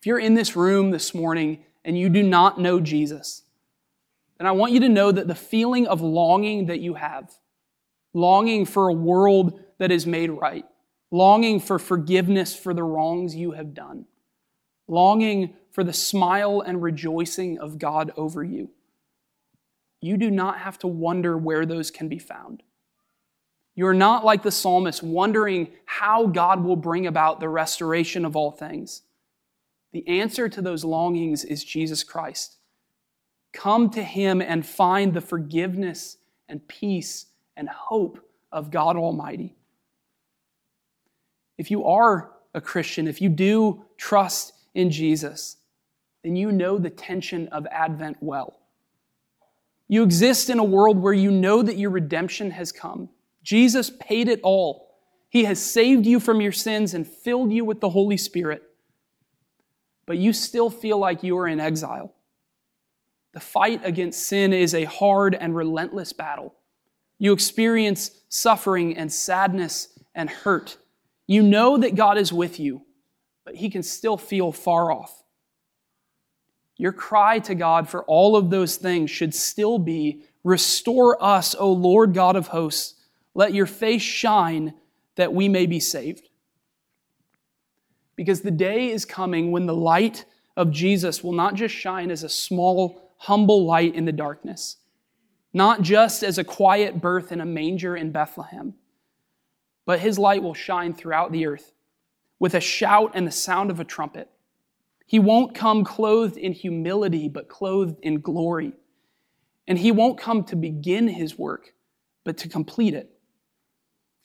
If 0.02 0.08
you're 0.08 0.18
in 0.18 0.34
this 0.34 0.56
room 0.56 0.90
this 0.90 1.14
morning 1.14 1.64
and 1.86 1.96
you 1.96 2.10
do 2.10 2.24
not 2.24 2.60
know 2.60 2.80
Jesus, 2.80 3.44
then 4.40 4.48
I 4.48 4.52
want 4.52 4.72
you 4.72 4.80
to 4.80 4.90
know 4.90 5.12
that 5.12 5.28
the 5.28 5.36
feeling 5.36 5.86
of 5.86 6.02
longing 6.02 6.66
that 6.66 6.80
you 6.80 6.96
have, 6.96 7.32
longing 8.12 8.66
for 8.66 8.88
a 8.88 8.94
world 8.94 9.60
that 9.78 9.92
is 9.92 10.08
made 10.08 10.32
right, 10.32 10.66
longing 11.12 11.60
for 11.60 11.78
forgiveness 11.78 12.56
for 12.56 12.74
the 12.74 12.82
wrongs 12.82 13.36
you 13.36 13.52
have 13.52 13.76
done, 13.76 14.06
longing 14.88 15.54
for 15.70 15.84
the 15.84 15.94
smile 15.94 16.62
and 16.62 16.82
rejoicing 16.82 17.60
of 17.60 17.78
God 17.78 18.12
over 18.18 18.44
you. 18.44 18.72
You 20.02 20.18
do 20.18 20.32
not 20.32 20.58
have 20.58 20.80
to 20.80 20.88
wonder 20.88 21.38
where 21.38 21.64
those 21.64 21.92
can 21.92 22.08
be 22.08 22.18
found. 22.18 22.64
You 23.76 23.86
are 23.86 23.94
not 23.94 24.26
like 24.26 24.42
the 24.42 24.50
psalmist 24.50 25.04
wondering 25.04 25.68
how 25.86 26.26
God 26.26 26.64
will 26.64 26.76
bring 26.76 27.06
about 27.06 27.40
the 27.40 27.50
restoration 27.50 28.26
of 28.26 28.36
all 28.36 28.50
things. 28.50 29.04
The 29.92 30.08
answer 30.08 30.48
to 30.48 30.62
those 30.62 30.86
longings 30.86 31.44
is 31.44 31.64
Jesus 31.64 32.04
Christ. 32.04 32.58
Come 33.52 33.90
to 33.92 34.04
him 34.04 34.42
and 34.42 34.66
find 34.66 35.14
the 35.14 35.22
forgiveness 35.22 36.18
and 36.48 36.66
peace 36.68 37.26
and 37.58 37.68
hope 37.68 38.20
of 38.52 38.72
God 38.72 38.96
Almighty. 38.96 39.56
If 41.58 41.70
you 41.70 41.86
are 41.86 42.32
a 42.54 42.62
Christian, 42.62 43.08
if 43.08 43.22
you 43.22 43.30
do 43.30 43.86
trust 43.98 44.54
in 44.74 44.90
Jesus, 44.90 45.58
then 46.24 46.36
you 46.36 46.52
know 46.52 46.78
the 46.78 46.90
tension 46.90 47.48
of 47.50 47.68
Advent 47.68 48.18
well. 48.22 48.58
You 49.88 50.04
exist 50.04 50.50
in 50.50 50.60
a 50.60 50.64
world 50.64 50.98
where 50.98 51.14
you 51.14 51.32
know 51.32 51.62
that 51.62 51.78
your 51.78 51.90
redemption 51.90 52.52
has 52.52 52.72
come. 52.72 53.10
Jesus 53.44 53.92
paid 54.00 54.30
it 54.30 54.40
all. 54.44 54.96
He 55.30 55.44
has 55.44 55.62
saved 55.62 56.06
you 56.06 56.20
from 56.20 56.40
your 56.40 56.52
sins 56.52 56.94
and 56.94 57.06
filled 57.06 57.52
you 57.52 57.66
with 57.66 57.82
the 57.82 57.90
Holy 57.90 58.18
Spirit. 58.18 58.64
But 60.06 60.18
you 60.18 60.34
still 60.34 60.70
feel 60.70 60.98
like 60.98 61.24
you 61.24 61.38
are 61.38 61.48
in 61.48 61.60
exile. 61.60 62.14
The 63.34 63.40
fight 63.40 63.82
against 63.84 64.24
sin 64.24 64.52
is 64.52 64.74
a 64.74 64.84
hard 64.84 65.36
and 65.36 65.56
relentless 65.56 66.12
battle. 66.12 66.56
You 67.18 67.34
experience 67.34 68.12
suffering 68.30 68.98
and 68.98 69.12
sadness 69.12 70.00
and 70.14 70.30
hurt. 70.30 70.78
You 71.28 71.44
know 71.44 71.78
that 71.78 71.96
God 71.96 72.18
is 72.18 72.34
with 72.34 72.60
you, 72.60 72.82
but 73.46 73.56
He 73.56 73.70
can 73.70 73.84
still 73.84 74.18
feel 74.18 74.52
far 74.52 74.92
off. 74.92 75.24
Your 76.78 76.92
cry 76.92 77.40
to 77.40 77.56
God 77.56 77.88
for 77.88 78.04
all 78.06 78.36
of 78.36 78.50
those 78.50 78.76
things 78.76 79.12
should 79.12 79.36
still 79.36 79.78
be 79.78 80.24
Restore 80.44 81.24
us, 81.24 81.56
O 81.58 81.72
Lord 81.72 82.14
God 82.14 82.36
of 82.36 82.48
hosts 82.48 82.96
let 83.34 83.54
your 83.54 83.66
face 83.66 84.02
shine 84.02 84.74
that 85.16 85.34
we 85.34 85.48
may 85.48 85.66
be 85.66 85.80
saved. 85.80 86.28
Because 88.22 88.42
the 88.42 88.52
day 88.52 88.92
is 88.92 89.04
coming 89.04 89.50
when 89.50 89.66
the 89.66 89.74
light 89.74 90.26
of 90.56 90.70
Jesus 90.70 91.24
will 91.24 91.32
not 91.32 91.56
just 91.56 91.74
shine 91.74 92.12
as 92.12 92.22
a 92.22 92.30
small, 92.30 93.16
humble 93.18 93.66
light 93.66 93.96
in 93.96 94.06
the 94.06 94.12
darkness, 94.12 94.78
not 95.54 95.82
just 95.82 96.22
as 96.22 96.38
a 96.38 96.44
quiet 96.44 97.02
birth 97.02 97.32
in 97.32 97.42
a 97.42 97.48
manger 97.48 97.96
in 97.96 98.12
Bethlehem, 98.12 98.76
but 99.88 100.02
his 100.02 100.20
light 100.20 100.44
will 100.44 100.54
shine 100.54 100.94
throughout 100.94 101.32
the 101.32 101.48
earth 101.48 101.74
with 102.38 102.54
a 102.54 102.60
shout 102.60 103.14
and 103.16 103.26
the 103.26 103.32
sound 103.32 103.72
of 103.72 103.80
a 103.80 103.84
trumpet. 103.84 104.30
He 105.08 105.18
won't 105.18 105.56
come 105.56 105.84
clothed 105.84 106.38
in 106.38 106.54
humility, 106.54 107.28
but 107.28 107.50
clothed 107.50 107.98
in 108.04 108.22
glory. 108.22 108.74
And 109.68 109.80
he 109.80 109.92
won't 109.92 110.20
come 110.20 110.44
to 110.44 110.56
begin 110.56 111.08
his 111.08 111.40
work, 111.40 111.74
but 112.24 112.38
to 112.38 112.48
complete 112.48 112.94
it. 112.94 113.10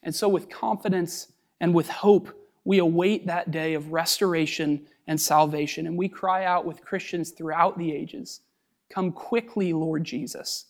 And 0.03 0.15
so, 0.15 0.29
with 0.29 0.51
confidence 0.51 1.33
and 1.63 1.73
with 1.73 1.89
hope, 1.89 2.29
we 2.67 2.79
await 2.79 3.29
that 3.29 3.53
day 3.53 3.75
of 3.75 3.93
restoration 3.93 4.89
and 5.07 5.21
salvation. 5.21 5.87
And 5.87 5.97
we 5.97 6.09
cry 6.09 6.45
out 6.45 6.67
with 6.67 6.85
Christians 6.85 7.31
throughout 7.31 7.79
the 7.79 7.93
ages 7.93 8.41
Come 8.91 9.11
quickly, 9.11 9.73
Lord 9.73 10.05
Jesus. 10.05 10.67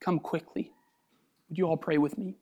Come 0.00 0.20
quickly. 0.20 0.72
Would 1.48 1.58
you 1.58 1.66
all 1.66 1.76
pray 1.76 1.98
with 1.98 2.16
me? 2.16 2.36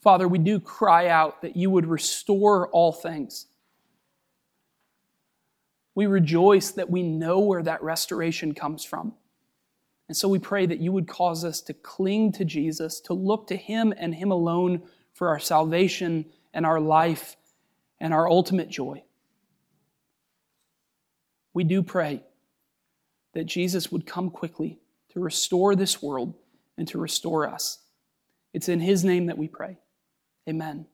Father, 0.00 0.26
we 0.26 0.38
do 0.38 0.58
cry 0.58 1.08
out 1.08 1.42
that 1.42 1.56
you 1.56 1.70
would 1.70 1.86
restore 1.86 2.68
all 2.68 2.92
things. 2.92 3.46
We 5.94 6.06
rejoice 6.06 6.72
that 6.72 6.90
we 6.90 7.02
know 7.02 7.38
where 7.38 7.62
that 7.62 7.82
restoration 7.84 8.52
comes 8.52 8.84
from. 8.84 9.14
And 10.12 10.16
so 10.18 10.28
we 10.28 10.38
pray 10.38 10.66
that 10.66 10.78
you 10.78 10.92
would 10.92 11.08
cause 11.08 11.42
us 11.42 11.62
to 11.62 11.72
cling 11.72 12.32
to 12.32 12.44
Jesus, 12.44 13.00
to 13.00 13.14
look 13.14 13.46
to 13.46 13.56
him 13.56 13.94
and 13.96 14.14
him 14.14 14.30
alone 14.30 14.82
for 15.14 15.28
our 15.28 15.38
salvation 15.38 16.26
and 16.52 16.66
our 16.66 16.78
life 16.78 17.34
and 17.98 18.12
our 18.12 18.28
ultimate 18.28 18.68
joy. 18.68 19.02
We 21.54 21.64
do 21.64 21.82
pray 21.82 22.24
that 23.32 23.46
Jesus 23.46 23.90
would 23.90 24.04
come 24.04 24.28
quickly 24.28 24.80
to 25.14 25.20
restore 25.20 25.74
this 25.74 26.02
world 26.02 26.34
and 26.76 26.86
to 26.88 26.98
restore 26.98 27.48
us. 27.48 27.78
It's 28.52 28.68
in 28.68 28.80
his 28.80 29.04
name 29.06 29.24
that 29.28 29.38
we 29.38 29.48
pray. 29.48 29.78
Amen. 30.46 30.84